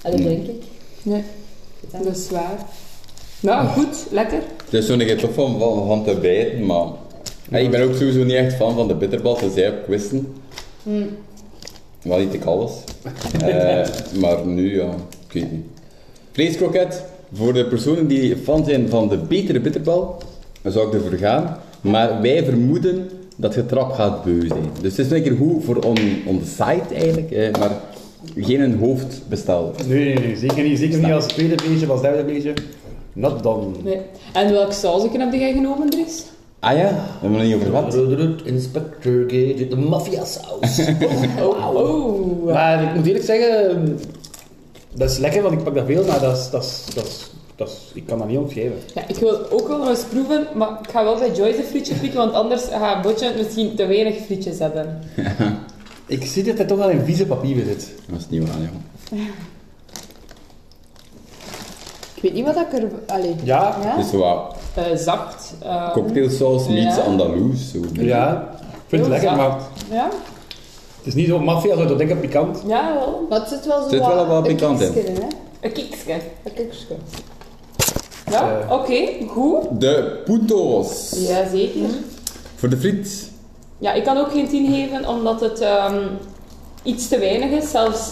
hè. 0.03 0.09
Allee, 0.09 0.25
denk 0.25 0.47
ik. 0.47 0.63
Nee, 1.03 1.25
dat 1.91 2.17
is 2.17 2.31
waar. 2.31 2.59
Nou, 3.41 3.67
goed, 3.69 3.97
lekker. 4.11 4.43
Het 4.65 4.75
is 4.75 4.87
zo'n 4.87 4.99
keer 4.99 5.19
tof 5.19 5.35
van, 5.35 5.59
van, 5.59 5.87
van 5.87 6.05
te 6.05 6.15
bijten, 6.15 6.67
maar... 6.67 6.87
Ja, 7.51 7.59
ik 7.59 7.71
ben 7.71 7.83
ook 7.83 7.95
sowieso 7.95 8.25
niet 8.25 8.37
echt 8.37 8.55
fan 8.55 8.75
van 8.75 8.89
de 8.89 8.95
bitterbal, 8.95 9.35
tenzij 9.35 9.69
op 9.69 9.85
quizzen. 9.85 10.35
Wel 12.05 12.19
niet 12.19 12.35
ik 12.35 12.45
alles. 12.45 12.73
Eh, 13.45 13.89
maar 14.21 14.47
nu, 14.47 14.77
ja, 14.77 14.89
ik 15.27 15.33
weet 15.33 15.51
niet. 15.53 15.65
Vleeskroket, 16.33 17.05
voor 17.33 17.53
de 17.53 17.67
personen 17.67 18.07
die 18.07 18.37
fan 18.37 18.65
zijn 18.65 18.89
van 18.89 19.09
de 19.09 19.17
betere 19.17 19.61
bitterbal, 19.61 20.23
dan 20.63 20.73
zou 20.73 20.87
ik 20.87 20.95
ervoor 20.95 21.19
gaan. 21.19 21.59
Maar 21.81 22.21
wij 22.21 22.45
vermoeden 22.45 23.11
dat 23.37 23.55
je 23.55 23.67
trap 23.67 23.93
gaat 23.93 24.25
beu 24.25 24.47
zijn. 24.47 24.65
Dus 24.81 24.97
het 24.97 25.07
is 25.07 25.13
een 25.13 25.23
keer 25.23 25.37
goed 25.37 25.65
voor 25.65 25.77
on, 25.77 25.97
on 26.27 26.41
the 26.43 26.47
site 26.47 26.95
eigenlijk, 26.95 27.31
eh, 27.31 27.53
maar 27.53 27.71
geen 28.37 28.61
een 28.61 28.79
hoofdbestel. 28.79 29.75
Nee, 29.87 30.05
nee, 30.05 30.27
nee, 30.27 30.37
zeker 30.37 30.63
niet. 30.63 30.79
Zeker 30.79 30.99
niet 30.99 31.13
als 31.13 31.27
tweede 31.27 31.55
beestje, 31.69 31.87
als 31.87 32.01
derde 32.01 32.25
beestje. 32.25 32.53
Not 33.13 33.43
done. 33.43 33.67
Nee. 33.83 34.01
En 34.33 34.53
welke 34.53 34.73
saus 34.73 35.03
heb 35.03 35.33
jij 35.33 35.53
genomen, 35.53 35.91
Dries? 35.91 36.25
Ah 36.65 36.77
ja, 36.77 36.83
daar 36.83 36.93
hebben 37.21 37.31
we 37.31 37.37
nog 37.37 37.43
niet 37.43 37.55
over 37.55 37.67
gehad. 37.67 38.43
Inspector 38.45 39.25
Gadget, 39.27 39.71
de 39.71 39.77
maffiasaus. 39.77 40.81
Oh, 41.43 41.77
oh. 41.77 42.53
maar 42.53 42.83
ik 42.83 42.95
moet 42.95 43.07
eerlijk 43.07 43.25
zeggen, 43.25 43.99
dat 44.95 45.11
is 45.11 45.19
lekker, 45.19 45.43
want 45.43 45.55
ik 45.55 45.63
pak 45.63 45.75
dat 45.75 45.87
veel, 45.87 46.05
maar 46.05 46.21
dat 46.21 46.37
is, 46.37 46.51
dat 46.51 46.65
is, 46.65 46.95
dat 46.95 47.05
is, 47.05 47.31
dat 47.57 47.69
is, 47.69 47.91
ik 47.95 48.07
kan 48.07 48.19
dat 48.19 48.29
niet 48.29 48.39
omschrijven. 48.39 48.79
Ja, 48.95 49.03
ik 49.09 49.17
wil 49.17 49.51
ook 49.51 49.69
wel 49.69 49.89
eens 49.89 50.05
proeven, 50.05 50.47
maar 50.55 50.69
ik 50.83 50.91
ga 50.91 51.05
wel 51.05 51.19
bij 51.19 51.33
Joyce 51.33 51.59
een 51.59 51.65
frietje 51.65 51.95
pikken, 51.95 52.19
want 52.19 52.33
anders 52.33 52.63
gaat 52.65 53.03
Botje 53.03 53.33
misschien 53.37 53.75
te 53.75 53.87
weinig 53.87 54.17
frietjes 54.17 54.59
hebben. 54.59 54.99
Ik 56.07 56.25
zie 56.25 56.43
dat 56.43 56.57
hij 56.57 56.67
toch 56.67 56.81
al 56.81 56.91
in 56.91 57.05
vieze 57.05 57.27
papier 57.27 57.65
zit. 57.65 57.93
Dat 58.09 58.21
is 58.21 58.29
niet 58.29 58.49
waar, 58.49 58.59
joh. 58.59 59.21
Ik 62.15 62.23
weet 62.23 62.33
niet 62.33 62.45
wat 62.45 62.57
ik 62.57 62.73
er... 62.73 62.89
Allee. 63.07 63.35
Ja, 63.43 63.79
Ja? 63.83 64.03
Zo 64.03 64.19
wat 64.19 64.54
Eh, 64.54 64.54
zacht. 64.95 65.55
eh, 65.63 65.93
cocktailsaus 65.93 66.67
meets 66.69 66.97
Ja. 66.97 67.03
Andalouse. 67.03 67.65
Zo. 67.73 67.79
ja. 67.93 68.49
Ik 68.61 68.91
vind 69.01 69.03
het 69.03 69.11
lekker, 69.11 69.29
zacht. 69.29 69.41
maar 69.41 69.59
Ja? 69.91 70.09
het 70.99 71.07
is 71.07 71.15
niet 71.15 71.27
zo 71.29 71.39
maffia, 71.39 71.77
zo 71.77 71.87
dat 71.87 71.99
denk 71.99 72.11
ik 72.11 72.21
pikant. 72.21 72.63
Ja, 72.67 72.95
wel. 72.95 73.27
Maar 73.29 73.41
het 73.41 73.49
zit 73.49 73.67
wel 73.67 73.83
zo 73.83 73.89
Zit 73.89 73.99
wel 74.07 74.27
wat 74.27 74.37
een 74.47 74.55
pikant 74.55 74.81
in. 74.81 74.93
Een 75.61 75.73
kiksje. 75.73 76.13
Een 76.45 76.55
kiksje. 76.55 76.87
Ja, 78.31 78.61
Eh. 78.61 78.73
oké, 78.73 78.97
goed. 79.29 79.81
De 79.81 80.21
putos. 80.25 81.13
Ja, 81.29 81.49
zeker. 81.49 81.89
Voor 82.57 82.69
de 82.69 82.77
friet. 82.77 83.31
Ja, 83.79 83.93
ik 83.93 84.05
kan 84.05 84.17
ook 84.17 84.31
geen 84.33 84.49
10 84.49 84.73
geven, 84.73 85.09
omdat 85.09 85.41
het 85.41 85.61
ehm, 85.61 86.03
iets 86.83 87.09
te 87.09 87.19
weinig 87.19 87.51
is, 87.63 87.71
zelfs 87.71 88.11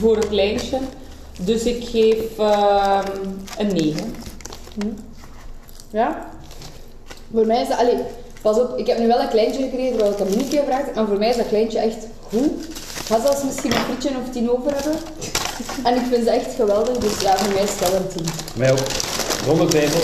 voor 0.00 0.16
een 0.16 0.28
kleintje. 0.28 0.78
Dus 1.40 1.62
ik 1.62 1.84
geef 1.88 2.38
ehm, 2.38 3.06
een 3.58 3.66
9. 3.72 4.14
Ja? 5.90 6.30
Voor 7.32 7.46
mij 7.46 7.62
is 7.62 7.68
dat... 7.68 7.78
Allee, 7.78 7.98
pas 8.42 8.58
op, 8.58 8.78
ik 8.78 8.86
heb 8.86 8.98
nu 8.98 9.06
wel 9.06 9.20
een 9.20 9.28
kleintje 9.28 9.62
gekregen, 9.62 9.88
terwijl 9.90 10.12
ik 10.12 10.18
een 10.18 10.30
mini 10.30 10.48
keer 10.48 10.60
gevraagd 10.60 10.84
heb, 10.84 10.94
maar 10.94 11.06
voor 11.06 11.18
mij 11.18 11.28
is 11.28 11.36
dat 11.36 11.48
kleintje 11.48 11.78
echt 11.78 12.06
goed. 12.28 12.64
Ik 12.98 13.14
ga 13.14 13.20
zelfs 13.20 13.44
misschien 13.44 13.72
een 13.72 13.78
frietje 13.78 14.08
of 14.08 14.32
tien 14.32 14.50
over 14.50 14.74
hebben. 14.74 14.92
En 15.84 15.94
ik 15.94 16.02
vind 16.10 16.24
ze 16.24 16.30
echt 16.30 16.54
geweldig, 16.54 16.96
dus 16.96 17.20
ja, 17.20 17.36
voor 17.36 17.52
mij 17.54 17.62
is 17.62 17.70
het 17.70 17.90
wel 17.90 18.00
een 18.00 18.08
tien. 18.16 18.26
Mij 18.56 18.72
ook. 18.72 18.78
Zonder 19.44 19.68
twijfel. 19.68 20.00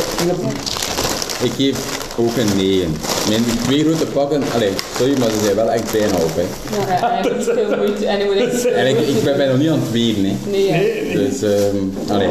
Ik 1.42 1.53
geef 1.57 2.03
ook 2.18 2.37
een 2.37 2.57
9. 2.57 2.97
Mijn 3.29 3.44
twee 3.62 3.85
grote 3.85 4.07
pakken, 4.07 4.42
allee, 4.55 4.73
sorry, 4.97 5.18
maar 5.18 5.31
ze 5.31 5.38
zijn 5.44 5.57
wel 5.57 5.70
echt 5.70 5.92
bijna 5.92 6.14
op. 6.14 6.31
Hè. 6.35 6.47
Ja, 6.79 7.18
en 7.18 7.23
heb 7.25 7.37
niet 7.37 7.44
veel 7.44 7.77
moeite. 7.77 8.07
En 8.07 8.87
ik 8.87 8.99
ik, 8.99 9.09
ik 9.09 9.23
ben 9.23 9.37
bijna 9.37 9.55
niet 9.55 9.70
aan 9.70 9.81
het 9.81 9.90
wegen. 9.90 10.25
Hè. 10.25 10.37
Nee, 10.51 10.66
ja. 10.66 11.18
Dus, 11.18 11.42
ehm 11.42 11.77
allee. 12.12 12.29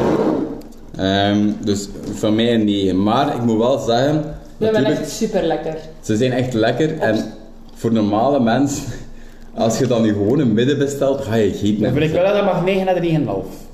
Ehm, 0.98 1.52
dus 1.64 1.90
voor 2.14 2.34
mij 2.34 2.54
een 2.54 2.64
9. 2.66 3.04
Maar 3.04 3.36
ik 3.36 3.42
moet 3.44 3.58
wel 3.58 3.80
zeggen, 3.80 4.14
Dat 4.14 4.34
ben 4.58 4.72
natuurlijk, 4.72 5.00
echt 5.00 5.12
super 5.12 5.44
lekker. 5.44 5.76
ze 6.02 6.18
zijn 6.18 6.32
echt 6.32 6.54
lekker. 6.54 6.98
En 7.00 7.26
voor 7.74 7.92
normale 7.92 8.40
mensen, 8.40 8.84
als 9.54 9.78
je 9.78 9.88
dan 9.88 10.02
nu 10.02 10.14
gewoon 10.14 10.40
een 10.40 10.54
midden 10.54 10.78
bestelt, 10.78 11.22
ga 11.22 11.36
je 11.36 11.52
geen 11.52 11.80
Dan 11.80 11.94
vind 11.94 12.06
ik 12.06 12.12
wel 12.12 12.24
dat 12.24 12.34
dat 12.34 12.46
mag 12.46 12.64
9 12.66 12.86
naar 12.86 13.02
de 13.02 13.20
9,5. 13.46 13.72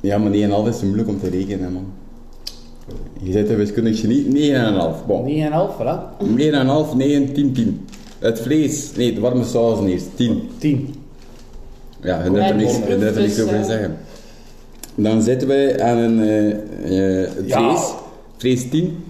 Ja, 0.00 0.18
maar 0.18 0.32
9,5 0.32 0.68
is 0.68 0.78
te 0.78 0.84
moeilijk 0.84 1.08
om 1.08 1.20
te 1.20 1.28
rekenen, 1.30 1.72
man. 1.72 1.92
Je 3.22 3.32
zit 3.32 3.50
een 3.50 3.56
wiskundig 3.56 4.00
genie. 4.00 4.24
9,5. 4.24 5.06
Bon. 5.06 5.26
9,5, 5.26 5.76
voilà. 5.76 6.24
9,5, 6.90 6.96
9, 6.96 7.32
10, 7.32 7.52
10. 7.52 7.86
Het 8.18 8.40
vlees, 8.40 8.92
nee, 8.96 9.14
de 9.14 9.20
warme 9.20 9.44
saus 9.44 9.86
eerst, 9.86 10.06
10. 10.14 10.48
10. 10.58 10.94
Ja, 12.02 12.20
hun 12.20 12.36
heeft 12.36 12.50
er 12.50 12.56
niks 13.20 13.40
over 13.40 13.60
te 13.60 13.64
zeggen. 13.66 13.96
Dan 15.00 15.22
zitten 15.22 15.48
wij 15.48 15.82
aan 15.82 15.96
een 15.96 16.20
eh, 16.22 17.22
eh, 17.24 17.30
vlees. 17.48 17.92
Vlees 18.36 18.68
10. 18.70 19.04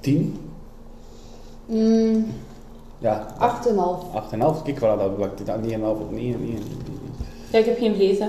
10. 0.00 0.34
Mm, 1.66 2.26
Ja, 2.98 3.26
8,5. 3.38 4.04
8,5. 4.14 4.62
Kijk, 4.64 4.76
voilà, 4.78 4.80
dat 5.18 5.48
aan 5.48 5.62
9,5 5.62 6.00
op 6.00 6.10
9. 6.12 6.40
9. 6.40 6.58
Ja, 7.50 7.58
ik 7.58 7.64
heb 7.64 7.78
geen 7.78 7.94
vlees, 7.94 8.18
hè. 8.18 8.26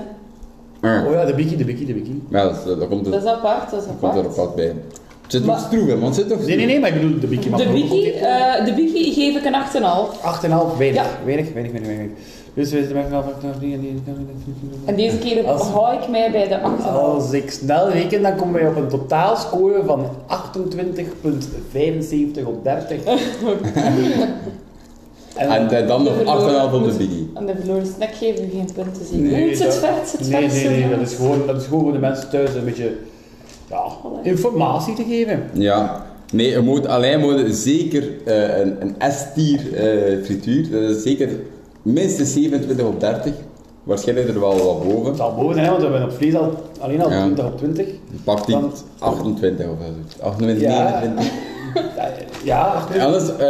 Ah, 0.80 1.06
Oh 1.06 1.12
ja, 1.12 1.24
de 1.24 1.34
bikkie, 1.34 1.56
de 1.56 1.64
bikkie, 1.64 1.86
de 1.86 1.92
bikkie. 1.92 2.22
ja, 2.30 2.42
dat, 2.42 2.56
is- 2.56 2.64
dat 2.64 2.88
komt, 2.88 3.06
er, 3.06 3.12
Dat 3.12 3.22
is 3.22 3.28
apart, 3.28 3.70
dat 3.70 3.80
is 3.82 3.88
komt 4.00 4.14
er 4.16 4.24
apart. 4.24 4.54
bij. 4.54 4.66
Het 4.66 5.38
zit 5.38 5.44
Maar- 5.46 5.58
stroef, 5.58 5.86
hè, 5.86 5.98
want 5.98 6.04
het 6.06 6.14
zit 6.14 6.28
nog 6.28 6.36
Nee, 6.36 6.42
stroef. 6.46 6.56
nee, 6.56 6.66
nee, 6.66 6.80
maar 6.80 6.88
ik 6.88 6.94
bedoel 7.02 7.20
de 7.20 7.26
bikkie. 7.26 7.56
De 7.56 7.70
bikkie, 7.72 8.12
eh, 8.12 8.64
de 8.64 8.72
bikkie 8.74 9.12
geef 9.12 9.36
ik 9.36 9.44
een 9.44 9.54
8,5. 9.54 10.20
8,5, 10.22 10.76
weinig. 10.78 11.02
Ja. 11.02 11.08
Weinig, 11.24 11.52
weinig, 11.52 11.72
weinig, 11.72 11.96
weinig. 11.96 12.16
Dus 12.54 12.70
we 12.70 12.76
zitten 12.78 12.96
met 12.96 13.06
En 14.84 14.96
deze 14.96 15.18
keer 15.18 15.44
Als- 15.46 15.62
hou 15.68 15.94
ik 16.02 16.08
mij 16.08 16.30
bij 16.30 16.48
de 16.48 16.60
8,5. 16.60 16.94
Als 16.94 17.32
ik 17.32 17.50
snel 17.50 17.90
reken, 17.90 18.22
dan 18.22 18.36
komen 18.36 18.54
wij 18.54 18.68
op 18.68 18.76
een 18.76 18.88
totaalscore 18.88 19.82
van 19.84 20.06
28,75 20.26 22.46
op 22.46 22.64
30. 22.64 22.98
En 25.36 25.70
eh, 25.70 25.86
dan 25.88 26.02
nog 26.02 26.12
8,5 26.12 26.74
op 26.74 26.84
de 26.84 26.94
biggie. 26.98 27.30
Aan 27.34 27.46
de 27.46 27.52
verloren 27.58 27.86
snack 27.96 28.14
geven 28.14 28.44
we 28.44 28.50
geen 28.50 28.68
punten 28.74 29.04
zien. 29.10 29.22
Nee, 29.30 29.48
het 29.48 29.56
zit 29.58 29.66
dat- 29.66 29.76
vet, 29.76 30.12
het 30.18 30.30
nee, 30.30 30.50
vet. 30.50 30.70
nee, 30.70 30.80
nee, 30.80 30.90
dat 30.98 31.08
is 31.08 31.14
gewoon, 31.14 31.46
dat 31.46 31.60
is 31.60 31.64
gewoon 31.66 31.82
voor 31.82 31.92
de 31.92 31.98
mensen 31.98 32.30
thuis 32.30 32.54
een 32.54 32.64
beetje 32.64 32.92
ja, 33.70 33.84
informatie 34.22 34.94
te 34.94 35.04
geven. 35.08 35.42
Ja. 35.52 36.06
Nee, 36.32 36.50
je 36.50 36.60
moet, 36.60 36.86
alleen 36.86 37.20
moet 37.20 37.44
zeker 37.54 38.04
eh, 38.26 38.58
een, 38.58 38.76
een 38.80 38.94
S-tier 39.12 39.74
eh, 39.74 40.24
frituur. 40.24 40.70
Dat 40.70 40.96
is 40.96 41.02
zeker 41.02 41.28
minstens 41.82 42.32
27 42.32 42.86
op 42.86 43.00
30. 43.00 43.32
Waarschijnlijk 43.82 44.28
er 44.28 44.40
wel 44.40 44.50
wat 44.64 44.82
boven. 44.88 45.04
Het 45.06 45.16
zal 45.16 45.34
boven 45.34 45.54
zijn, 45.54 45.64
hè, 45.66 45.70
want 45.70 45.82
we 45.82 45.88
hebben 45.90 46.08
op 46.10 46.16
vlees 46.16 46.34
al, 46.34 46.52
alleen 46.80 47.02
al 47.02 47.10
Ja. 47.10 47.20
20 47.22 47.44
op 47.44 47.56
20. 47.58 47.86
Pak 48.24 48.46
die 48.46 48.54
Want- 48.54 48.84
28 48.98 49.66
of 49.66 49.76
zo. 50.18 50.24
28, 50.24 50.62
Ja. 50.62 51.00
29. 51.00 52.44
Ja, 52.44 52.84
Anders, 53.00 53.36
eh, 53.36 53.48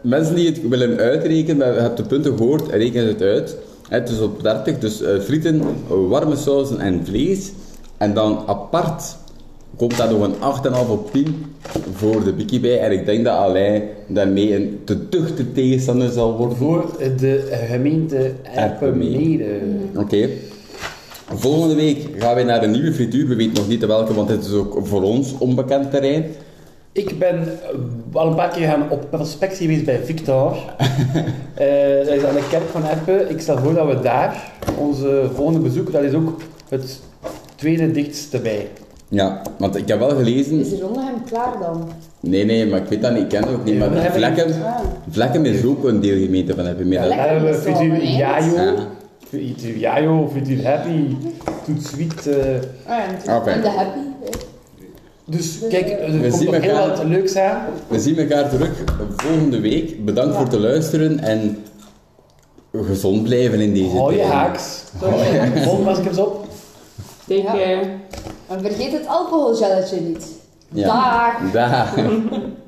mensen 0.00 0.34
die 0.34 0.46
het 0.46 0.68
willen 0.68 0.98
uitrekenen, 0.98 1.74
je 1.74 1.80
hebt 1.80 1.96
de 1.96 2.02
punten 2.02 2.36
gehoord, 2.36 2.68
reken 2.70 3.06
het 3.06 3.22
uit. 3.22 3.56
Het 3.88 4.08
is 4.08 4.20
op 4.20 4.42
30, 4.42 4.78
dus 4.78 5.02
eh, 5.02 5.18
frieten, 5.20 5.62
warme 6.08 6.36
sauzen 6.36 6.80
en 6.80 7.00
vlees. 7.04 7.52
En 7.96 8.14
dan 8.14 8.38
apart 8.46 9.16
komt 9.76 9.96
daar 9.96 10.10
nog 10.10 10.22
een 10.22 10.74
8,5 10.86 10.90
op 10.90 11.12
10 11.12 11.44
voor 11.92 12.24
de 12.24 12.32
bikkie 12.32 12.60
bij. 12.60 12.80
En 12.80 12.92
ik 12.92 13.06
denk 13.06 13.24
dat 13.24 13.36
Alain 13.36 13.82
daarmee 14.06 14.54
een 14.54 14.80
te 14.84 15.08
duchte 15.08 15.52
tegenstander 15.52 16.10
zal 16.10 16.36
worden. 16.36 16.56
Voor 16.56 16.96
de 17.16 17.64
gemeente 17.68 18.32
Erpenmede. 18.54 19.60
Oké. 19.96 20.28
Volgende 21.34 21.74
week 21.74 22.06
gaan 22.18 22.34
we 22.34 22.42
naar 22.42 22.62
een 22.62 22.70
nieuwe 22.70 22.92
frituur. 22.92 23.28
We 23.28 23.34
weten 23.34 23.54
nog 23.54 23.68
niet 23.68 23.86
welke, 23.86 24.14
want 24.14 24.28
het 24.28 24.44
is 24.44 24.52
ook 24.52 24.78
voor 24.82 25.02
ons 25.02 25.38
onbekend 25.38 25.90
terrein. 25.90 26.24
Ik 26.92 27.18
ben 27.18 27.58
al 28.12 28.26
een 28.26 28.34
paar 28.34 28.50
keer 28.50 28.68
gaan 28.68 28.90
op 28.90 29.06
prospectie 29.10 29.66
geweest 29.66 29.84
bij 29.84 30.00
Victor. 30.04 30.56
Eh, 31.56 32.06
dat 32.06 32.14
is 32.14 32.24
aan 32.24 32.34
de 32.34 32.46
kerk 32.50 32.68
van 32.70 32.84
Erpen. 32.84 33.30
Ik 33.30 33.40
stel 33.40 33.58
voor 33.58 33.74
dat 33.74 33.86
we 33.86 34.00
daar 34.00 34.52
onze 34.78 35.30
volgende 35.34 35.60
bezoek, 35.60 35.92
dat 35.92 36.02
is 36.02 36.12
ook 36.12 36.40
het 36.68 37.00
tweede 37.54 37.90
dichtste 37.90 38.38
bij. 38.38 38.68
Ja, 39.08 39.42
want 39.58 39.76
ik 39.76 39.88
heb 39.88 39.98
wel 39.98 40.10
Is 40.10 40.16
gelezen... 40.16 40.58
de 40.58 40.78
Rondehem 40.80 41.24
klaar 41.24 41.58
dan? 41.60 41.88
Nee, 42.20 42.44
nee, 42.44 42.66
maar 42.66 42.80
ik 42.82 42.88
weet 42.88 43.02
dat 43.02 43.12
niet. 43.12 43.22
Ik 43.22 43.28
ken 43.28 43.42
het 43.42 43.52
ook 43.54 43.64
niet. 43.64 43.78
Maar 43.78 44.12
Vlekken, 44.12 44.46
niet- 44.46 44.56
Vlekken 45.10 45.44
is 45.46 45.64
ook 45.64 45.84
een 45.84 46.00
deelgemeente 46.00 46.54
van 46.54 46.64
hebben 46.66 46.86
we 47.44 47.58
is 47.58 47.64
wel 47.64 47.74
Frituur 47.74 47.92
een 48.02 48.16
Jajo, 48.16 48.54
Ja. 48.54 48.74
Frituur 49.28 49.76
Jajo, 49.76 50.28
Frituur 50.32 50.66
Happy, 50.66 51.16
Toet 51.64 51.86
Sweet. 51.86 52.26
eh. 52.26 52.36
Ah 52.86 52.98
ja. 53.26 53.44
En 53.46 53.60
de 53.62 53.68
happy. 53.68 53.98
hè. 54.24 54.30
dus 55.24 55.58
kijk, 55.68 55.90
er 55.90 56.20
We 56.20 56.28
komt 56.28 56.40
heel 56.44 56.52
elkaar. 56.74 56.88
wat 56.96 57.04
leuks 57.04 57.36
aan. 57.36 57.64
We 57.88 58.00
zien 58.00 58.18
elkaar 58.18 58.48
terug 58.50 58.70
volgende 59.16 59.60
week. 59.60 60.04
Bedankt 60.04 60.34
voor 60.36 60.44
het 60.44 60.52
luisteren 60.58 61.18
en 61.20 61.56
gezond 62.72 63.22
blijven 63.22 63.60
in 63.60 63.74
deze 63.74 63.96
Hou 63.96 64.14
je 64.16 64.22
haaks. 64.22 64.82
Mondmaskers 65.64 66.18
op. 66.18 66.46
Take 67.26 67.40
Ja. 67.42 67.52
care. 67.52 67.80
En 68.48 68.60
vergeet 68.60 68.92
het 68.92 69.06
alcoholgelletje 69.06 70.00
niet. 70.00 70.26
Ja. 70.68 70.86
Dag! 70.86 71.52
Dag. 71.52 71.94